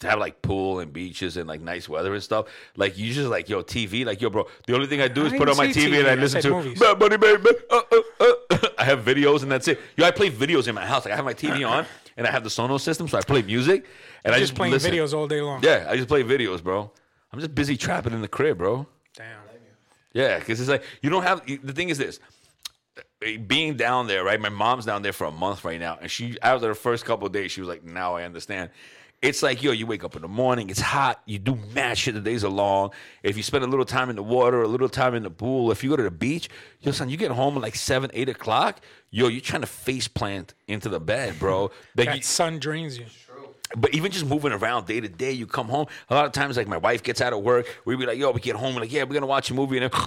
[0.00, 2.46] to have like pool and beaches and like nice weather and stuff.
[2.76, 4.46] Like you just like yo TV, like yo, bro.
[4.66, 6.14] The only thing I do is I put on my say TV, and I I
[6.14, 6.78] listen to movies.
[6.80, 8.68] "Bad Bunny, baby." Uh, uh, uh.
[8.78, 9.80] I have videos and that's it.
[9.96, 11.04] Yo, I play videos in my house.
[11.04, 13.42] Like I have my TV on and I have the Sonos system, so I play
[13.42, 13.86] music
[14.24, 14.92] and I Just just playing listen.
[14.92, 15.62] videos all day long.
[15.62, 16.90] Yeah, I just play videos, bro.
[17.32, 18.86] I'm just busy trapping in the crib, bro.
[19.16, 19.43] Damn.
[20.14, 21.44] Yeah, because it's like you don't have.
[21.46, 22.20] The thing is this:
[23.22, 24.40] eh, being down there, right?
[24.40, 27.26] My mom's down there for a month right now, and she after the first couple
[27.26, 28.70] of days, she was like, "Now I understand."
[29.22, 32.12] It's like yo, you wake up in the morning, it's hot, you do mad shit.
[32.14, 32.90] The days are long.
[33.22, 35.70] If you spend a little time in the water, a little time in the pool,
[35.70, 36.50] if you go to the beach,
[36.80, 38.80] yo, son, you get home at like seven, eight o'clock.
[39.10, 41.62] Yo, you're trying to face plant into the bed, bro.
[41.62, 41.70] You-
[42.04, 43.06] That sun drains you.
[43.76, 45.86] But even just moving around day to day, you come home.
[46.10, 48.30] A lot of times, like my wife gets out of work, we be like, "Yo,
[48.30, 50.00] we get home, we're like, yeah, we're gonna watch a movie," and then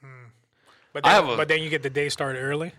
[0.00, 0.06] hmm.
[0.92, 2.72] But I then, a- but then you get the day started early.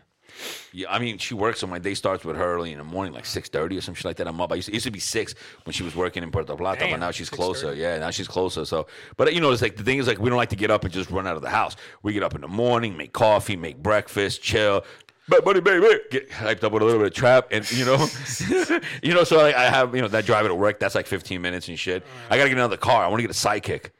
[0.71, 3.13] Yeah, I mean, she works, so my day starts with her early in the morning,
[3.13, 4.27] like six thirty or some shit like that.
[4.27, 4.51] I'm up.
[4.51, 6.87] I used to, it used to be six when she was working in Puerto Plata,
[6.89, 7.73] but now she's closer.
[7.75, 8.65] Yeah, now she's closer.
[8.65, 10.71] So, but you know, it's like the thing is like we don't like to get
[10.71, 11.75] up and just run out of the house.
[12.01, 14.83] We get up in the morning, make coffee, make breakfast, chill.
[15.27, 18.07] But buddy, baby, get hyped up with a little bit of trap, and you know,
[19.03, 19.23] you know.
[19.23, 20.79] So like, I have you know that drive to work.
[20.79, 22.03] That's like 15 minutes and shit.
[22.29, 23.05] I gotta get another car.
[23.05, 23.91] I want to get a sidekick.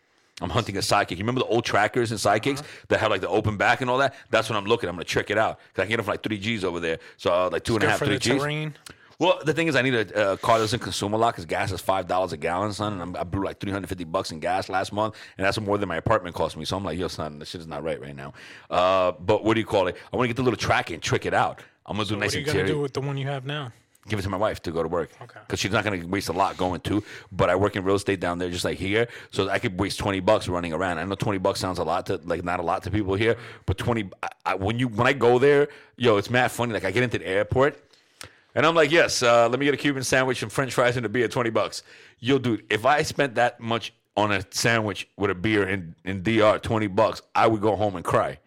[0.41, 1.11] I'm hunting a sidekick.
[1.11, 3.99] You remember the old trackers and sidekicks that had like the open back and all
[3.99, 4.15] that?
[4.31, 4.89] That's what I'm looking.
[4.89, 6.79] I'm gonna check it out because I can get it for like three G's over
[6.81, 6.99] there.
[7.17, 8.41] So uh, like two and a half, three the G's.
[8.41, 8.75] terrain.
[9.19, 11.45] Well, the thing is, I need a, a car that doesn't consume a lot because
[11.45, 12.93] gas is five dollars a gallon, son.
[12.93, 15.59] And I'm, I blew like three hundred fifty bucks in gas last month, and that's
[15.59, 16.65] more than my apartment cost me.
[16.65, 18.33] So I'm like, yo, son, this shit is not right right now.
[18.69, 19.97] Uh, but what do you call it?
[20.11, 21.61] I want to get the little track and trick it out.
[21.85, 23.71] I'm gonna do nice What are you gonna do with the one you have now?
[24.07, 25.11] Give it to my wife to go to work.
[25.21, 25.39] Okay.
[25.47, 27.01] Because she's not gonna waste a lot going to.
[27.31, 29.97] But I work in real estate down there, just like here, so I could waste
[29.97, 30.97] twenty bucks running around.
[30.97, 33.37] I know twenty bucks sounds a lot to like not a lot to people here,
[33.65, 34.09] but twenty.
[34.21, 36.73] I, I, when you when I go there, yo, it's mad funny.
[36.73, 37.79] Like I get into the airport.
[38.55, 41.05] And I'm like, yes, uh, let me get a Cuban sandwich and French fries and
[41.05, 41.83] a beer, twenty bucks.
[42.19, 46.21] Yo, dude, if I spent that much on a sandwich with a beer in, in
[46.21, 48.39] DR, twenty bucks, I would go home and cry.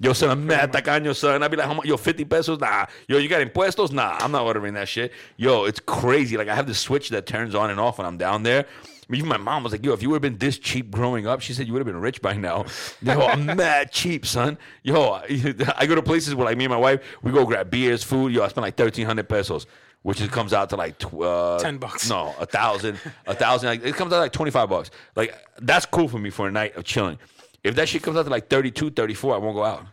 [0.00, 1.42] Yo, son, I'm mad tacaño, son.
[1.42, 1.86] I'd be like, how much?
[1.86, 2.58] Yo, 50 pesos?
[2.58, 2.86] Nah.
[3.08, 3.92] Yo, you got impuestos?
[3.92, 5.12] Nah, I'm not ordering that shit.
[5.36, 6.36] Yo, it's crazy.
[6.36, 8.66] Like, I have this switch that turns on and off when I'm down there.
[9.10, 11.40] Even my mom was like, yo, if you would have been this cheap growing up,
[11.40, 12.64] she said you would have been rich by now.
[13.02, 14.56] Yo, I'm mad cheap, son.
[14.82, 15.20] Yo,
[15.76, 18.32] I go to places where, like, me and my wife, we go grab beers, food.
[18.32, 19.66] Yo, I spend like 1,300 pesos.
[20.02, 22.10] Which is, comes out to like tw- uh, 10 bucks.
[22.10, 23.70] No, a thousand, a thousand.
[23.70, 24.90] Like, it comes out like twenty five bucks.
[25.16, 27.18] Like that's cool for me for a night of chilling.
[27.62, 29.86] If that shit comes out to like 32, 34, I won't go out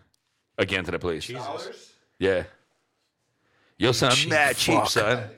[0.58, 1.30] again to the place.
[1.30, 1.94] Dollars?
[2.20, 2.44] Yeah.
[3.78, 5.30] Yo, son, I'm mad cheap, son.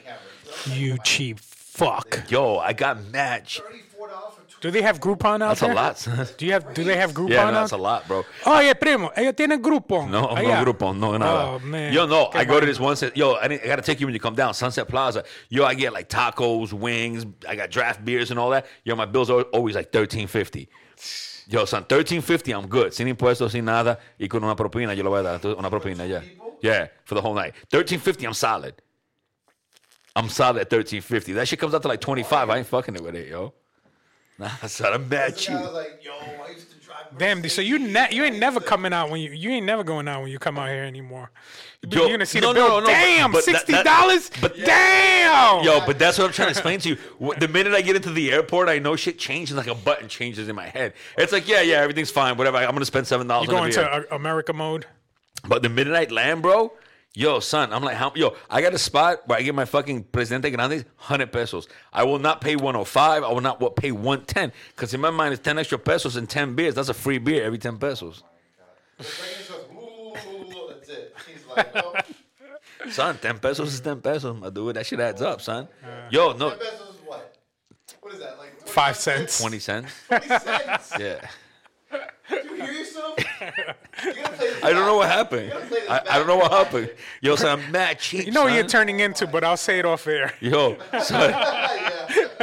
[0.65, 1.39] You cheap
[1.77, 2.29] fuck.
[2.29, 3.45] Yo, I got mad.
[3.45, 3.63] Cheap.
[3.65, 4.57] Thirty-four dollars for two.
[4.61, 5.71] Do they have Groupon out That's there?
[5.71, 6.27] a lot, son.
[6.37, 6.73] Do you have?
[6.73, 7.53] Do they have Groupon Yeah, no, out?
[7.53, 8.23] that's a lot, bro.
[8.45, 10.09] Oye, primo, ella tiene Groupon.
[10.09, 10.63] No, Allá.
[10.63, 11.45] no grupo, no nada.
[11.55, 11.91] Oh man.
[11.93, 12.95] Yo, no, Qué I go to this one.
[12.95, 15.23] Set, yo, I, didn't, I got to take you when you come down Sunset Plaza.
[15.49, 17.25] Yo, I get like tacos, wings.
[17.47, 18.65] I got draft beers and all that.
[18.83, 20.69] Yo, my bills are always like thirteen fifty.
[21.47, 22.53] Yo, son, thirteen fifty.
[22.53, 22.93] I'm good.
[22.93, 24.93] Sin impuestos, sin nada, y con una propina.
[24.95, 26.21] Yo le voy a dar una propina, yeah,
[26.61, 27.53] yeah, for the whole night.
[27.69, 28.25] Thirteen fifty.
[28.25, 28.75] I'm solid.
[30.15, 31.33] I'm solid at thirteen fifty.
[31.33, 32.49] That shit comes out to like twenty five.
[32.49, 33.53] I ain't fucking it with it, yo.
[34.39, 35.55] Nah, son, I'm mad The cheap.
[35.55, 37.17] guy was like, yo, I used to drive.
[37.17, 40.07] Damn, so you ne- you ain't never coming out when you you ain't never going
[40.07, 41.31] out when you come out here anymore.
[41.87, 42.67] You're gonna see no, the bill.
[42.69, 44.31] no, no, Damn, but that- sixty that- dollars.
[44.41, 45.63] but- Damn.
[45.63, 46.97] Yo, but that's what I'm trying to explain to you.
[47.39, 50.47] The minute I get into the airport, I know shit changes like a button changes
[50.47, 50.93] in my head.
[51.17, 52.57] It's like, yeah, yeah, everything's fine, whatever.
[52.57, 54.07] I'm gonna spend seven dollars you on go a into beer.
[54.11, 54.85] uh, America mode.
[55.47, 56.71] But the minute I land, bro,
[57.13, 58.11] yo, son, I'm like, how?
[58.15, 61.67] Yo, I got a spot where I get my fucking Presidente Grandes, hundred pesos.
[61.91, 63.23] I will not pay 105.
[63.23, 66.29] I will not what, pay 110 because in my mind, it's 10 extra pesos and
[66.29, 66.75] 10 beers.
[66.75, 68.23] That's a free beer every 10 pesos.
[68.97, 71.15] The brain just goes, "Ooh, That's it.
[71.27, 72.05] He's like,
[72.91, 74.37] Son, 10 pesos is 10 pesos.
[74.43, 74.73] I do it.
[74.73, 75.67] That shit adds up, son.
[76.09, 77.35] Yo, no, ten pesos is what?
[78.01, 78.37] What is that?
[78.37, 79.39] Like 25 Five cents.
[79.39, 79.91] 20 cents.
[80.09, 80.93] 20 cents?
[80.99, 81.27] Yeah.
[82.31, 83.15] You hear yourself?
[83.17, 83.32] You gotta play this
[84.63, 85.49] I don't know what happened.
[85.49, 86.89] gotta play this I, I don't know what happened.
[87.21, 88.25] Yo, son, I'm mad cheap.
[88.25, 88.57] You know what son.
[88.57, 90.33] you're turning into, but I'll say it off air.
[90.39, 91.33] Yo, son.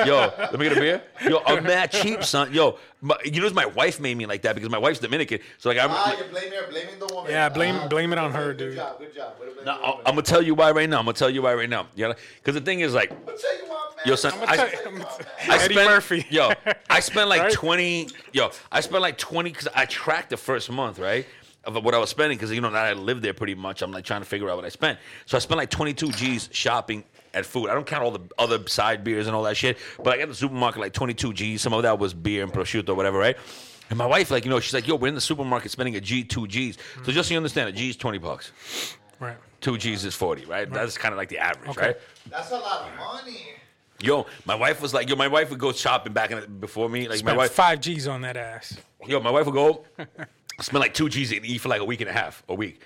[0.07, 1.03] Yo, let me get a beer.
[1.23, 2.53] Yo, I'm mad cheap, son.
[2.53, 5.41] Yo, my, you know, it's my wife made me like that because my wife's Dominican.
[5.59, 7.31] So like, I'm, Ah, you're blaming her, blaming the woman.
[7.31, 8.77] Yeah, blame- Ah, blame it on her, good dude.
[8.77, 9.35] job, good job.
[9.41, 10.99] Way to blame no, I'm gonna tell you why right now.
[10.99, 11.87] I'm gonna tell you why right now.
[11.95, 14.05] Yeah, because the thing is like, I'll tell you what, man.
[14.07, 16.27] yo, son, I'm gonna tell I, you- I'm gonna tell- I Eddie spent, Murphy.
[16.31, 16.53] Yo,
[16.89, 17.53] I spent like Right?
[17.53, 18.09] 20.
[18.33, 21.27] Yo, I spent like 20 because I tracked the first month, right?
[21.65, 23.83] Of what I was spending because you know now that I live there pretty much.
[23.83, 24.99] I'm like trying to figure out what I spent.
[25.27, 27.05] So I spent like 22 G's shopping
[27.35, 27.69] at food.
[27.71, 30.29] I don't count all the other side beers and all that shit, but I got
[30.29, 31.63] the supermarket like 22 G's.
[31.63, 33.37] Some of that was beer and prosciutto, whatever, right?
[33.89, 36.01] And my wife, like, you know, she's like, yo, we're in the supermarket spending a
[36.01, 36.79] G, two G's.
[37.05, 38.53] So just so you understand, a G is 20 bucks.
[39.19, 39.37] Right.
[39.61, 40.71] Two G's is 40, right?
[40.71, 41.87] That's kind of like the average, Okay.
[41.89, 41.97] right?
[42.31, 43.41] That's a lot of money.
[44.01, 46.89] Yo, my wife was like, yo, my wife would go shopping back in the, before
[46.89, 47.01] me.
[47.03, 48.79] Like, my Spent wife, five G's on that ass.
[49.07, 49.85] Yo, my wife would go
[50.61, 52.81] spend like two G's and eat for like a week and a half, a week.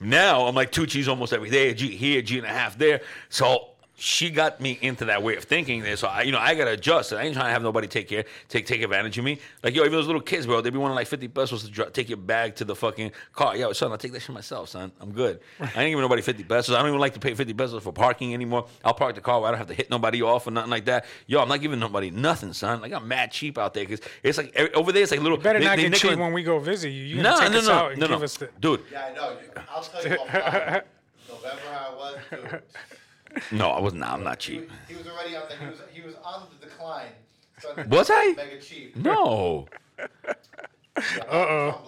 [0.00, 2.50] Now I'm like two G's almost every day, a G here, a G and a
[2.50, 3.00] half there.
[3.30, 3.70] So
[4.00, 5.96] she got me into that way of thinking there.
[5.96, 7.12] So I, you know, I gotta adjust.
[7.12, 9.40] I ain't trying to have nobody take care, take take advantage of me.
[9.64, 11.88] Like yo, even those little kids, bro, they be wanting like fifty pesos to dro-
[11.90, 13.56] take your bag to the fucking car.
[13.56, 14.92] Yo, son, I'll take that shit myself, son.
[15.00, 15.40] I'm good.
[15.58, 16.74] I ain't giving nobody fifty pesos.
[16.76, 18.68] I don't even like to pay fifty pesos for parking anymore.
[18.84, 20.84] I'll park the car where I don't have to hit nobody off or nothing like
[20.84, 21.04] that.
[21.26, 22.80] Yo, I'm not giving nobody nothing, son.
[22.80, 25.38] Like I'm mad cheap out there because it's like every- over there, it's like little.
[25.38, 27.02] Better they- not they get nickel cheap when we go visit you.
[27.16, 28.48] You no, take no, us no, out and no, give no, us the.
[28.60, 28.84] dude.
[28.92, 29.36] Yeah, I know.
[29.74, 30.82] I'll tell you offline.
[31.28, 32.62] November how it was, dude.
[33.52, 34.10] No, I was not.
[34.10, 34.70] I'm not He, cheap.
[34.88, 37.08] he was already on the he was he was on the decline.
[37.58, 38.32] starting to Was I?
[38.36, 38.96] Mega cheap.
[38.96, 39.66] No,
[40.96, 41.80] Uh-oh.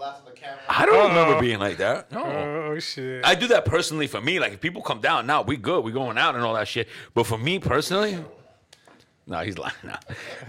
[0.68, 2.10] I don't remember being like that.
[2.12, 2.24] No.
[2.24, 3.24] Oh shit.
[3.24, 4.38] I do that personally for me.
[4.38, 6.88] Like if people come down, now we good, we going out and all that shit.
[7.14, 8.24] But for me personally,
[9.30, 9.98] no, he's lying now.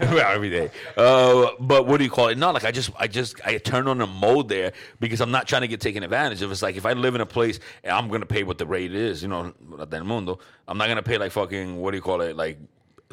[0.00, 0.70] Every day.
[0.96, 2.36] Uh, but what do you call it?
[2.36, 5.48] No, like I just, I just, I turn on the mode there because I'm not
[5.48, 6.52] trying to get taken advantage of.
[6.52, 8.92] It's like if I live in a place and I'm gonna pay what the rate
[8.94, 9.54] is, you know,
[9.88, 10.38] del mundo.
[10.68, 12.58] I'm not gonna pay like fucking what do you call it, like.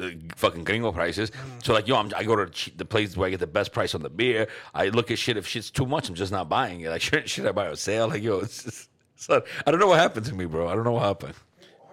[0.00, 1.30] uh, Fucking gringo prices.
[1.62, 3.94] So like yo, I'm, I go to the place where I get the best price
[3.94, 4.48] on the beer.
[4.74, 5.36] I look at shit.
[5.36, 6.88] If shit's too much, I'm just not buying it.
[6.88, 8.08] Like shit, should I buy on sale?
[8.08, 10.68] Like yo, it's just, son, I don't know what happened to me, bro.
[10.68, 11.34] I don't know what happened.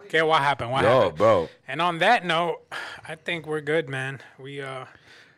[0.07, 0.71] Okay, what happened?
[0.71, 1.17] What Yo, happened?
[1.17, 1.49] bro.
[1.67, 2.61] And on that note,
[3.07, 4.19] I think we're good, man.
[4.39, 4.85] We uh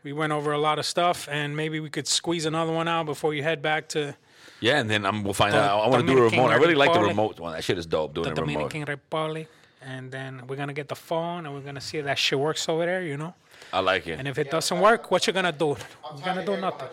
[0.03, 3.05] we went over a lot of stuff, and maybe we could squeeze another one out
[3.05, 4.15] before you head back to
[4.61, 5.79] Yeah, and then I'm, we'll find The out.
[5.83, 6.51] I want to do a Dominican remote.
[6.53, 7.53] I really like the remote one.
[7.53, 8.13] That shit is dope.
[8.13, 8.53] Doing the a remote.
[8.69, 9.47] Dominican Republic,
[9.81, 12.69] and then we're gonna get the phone, and we're gonna see if that shit works
[12.69, 13.33] over there, you know.
[13.73, 14.17] I like it.
[14.19, 15.75] And if it doesn't work, what you gonna do?
[16.15, 16.87] You're gonna do nothing.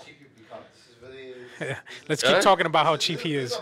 [1.60, 1.76] yeah
[2.08, 2.40] Let's keep Huh?
[2.42, 3.56] talking about how cheap he is.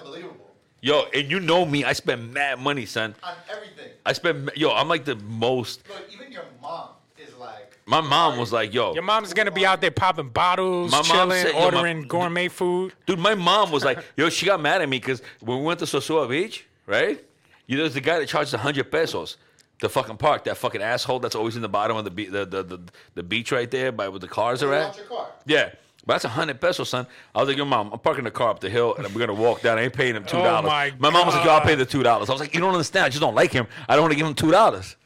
[0.84, 1.10] It's unbelievable.
[1.14, 1.84] Yo, and you know me.
[1.84, 3.14] I spend mad money, son.
[3.22, 3.90] On everything.
[4.06, 4.50] I spend.
[4.54, 5.82] Yo, I'm like the most.
[5.88, 7.78] Look, even your mom is like.
[7.86, 11.04] My mom was like, yo, Your mom's gonna be out there popping bottles, My mom
[11.06, 12.92] chilling, said- yo, my- ordering gourmet food.
[13.06, 13.18] dude.
[13.18, 15.84] My mom was like, yo, she got mad at me because when we went to
[15.84, 17.22] Sosua Beach, right?
[17.66, 19.36] You know, there's the guy that charges hundred pesos.
[19.80, 22.46] to fucking park, that fucking asshole that's always in the bottom of the be- the,
[22.46, 22.80] the, the,
[23.16, 24.96] the beach right there by where the cars are at.
[24.96, 25.26] Your car.
[25.46, 25.70] Yeah.
[26.06, 27.06] But that's a hundred pesos, son.
[27.34, 29.40] I was like, yo, mom, I'm parking the car up the hill and we're gonna
[29.40, 29.78] walk down.
[29.78, 30.92] I ain't paying him two oh dollars.
[30.98, 32.28] my mom was like, yo, I'll pay the two dollars.
[32.28, 33.06] I was like, you don't understand.
[33.06, 33.66] I just don't like him.
[33.88, 34.96] I don't want to give him two dollars.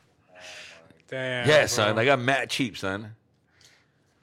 [1.09, 1.49] Damn.
[1.49, 1.67] Yeah, bro.
[1.67, 1.99] son.
[1.99, 3.15] I got mad cheap, son.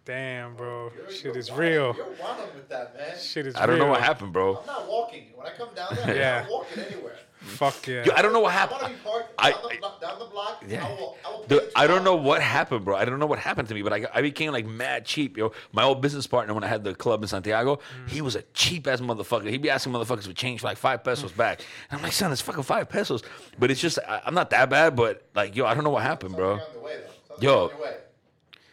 [0.05, 0.91] Damn, bro.
[1.09, 1.59] Shit You're is wild.
[1.59, 1.95] real.
[1.95, 3.17] You're wild with that, man.
[3.19, 4.57] Shit is I don't know what happened, bro.
[4.59, 5.23] I'm not walking.
[5.35, 6.37] When I come down there, Yeah.
[6.37, 7.15] I'm not walking anywhere.
[7.45, 8.03] Fuck yeah.
[8.03, 9.03] Yo, I don't know what I want to happened.
[9.03, 10.63] be parked I- down, the, block- down the block.
[10.67, 10.85] Yeah.
[10.85, 12.95] I will, I will Dude, the I don't know what happened, bro.
[12.95, 15.51] I don't know what happened to me, but I, I became like mad cheap, yo.
[15.71, 18.09] My old business partner, when I had the club in Santiago, mm.
[18.09, 19.49] he was a cheap ass motherfucker.
[19.49, 21.37] He'd be asking motherfuckers for change for like five pesos mm.
[21.37, 21.61] back.
[21.91, 23.21] And I'm like, son, it's fucking five pesos.
[23.59, 26.03] But it's just, I, I'm not that bad, but like, yo, I don't know what
[26.03, 26.57] happened, bro.
[26.57, 26.99] Something on the way,
[27.41, 27.63] Yo.
[27.63, 27.97] on your way.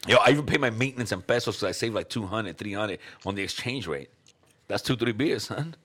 [0.08, 3.34] Yo, I even pay my maintenance in pesos because I saved like 200, 300 on
[3.36, 4.08] the exchange rate.
[4.66, 5.76] That's two, three beers, son.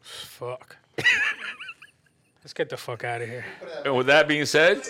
[0.00, 0.76] Fuck.
[2.48, 3.44] Let's get the fuck out of here.
[3.84, 4.80] And with that being said,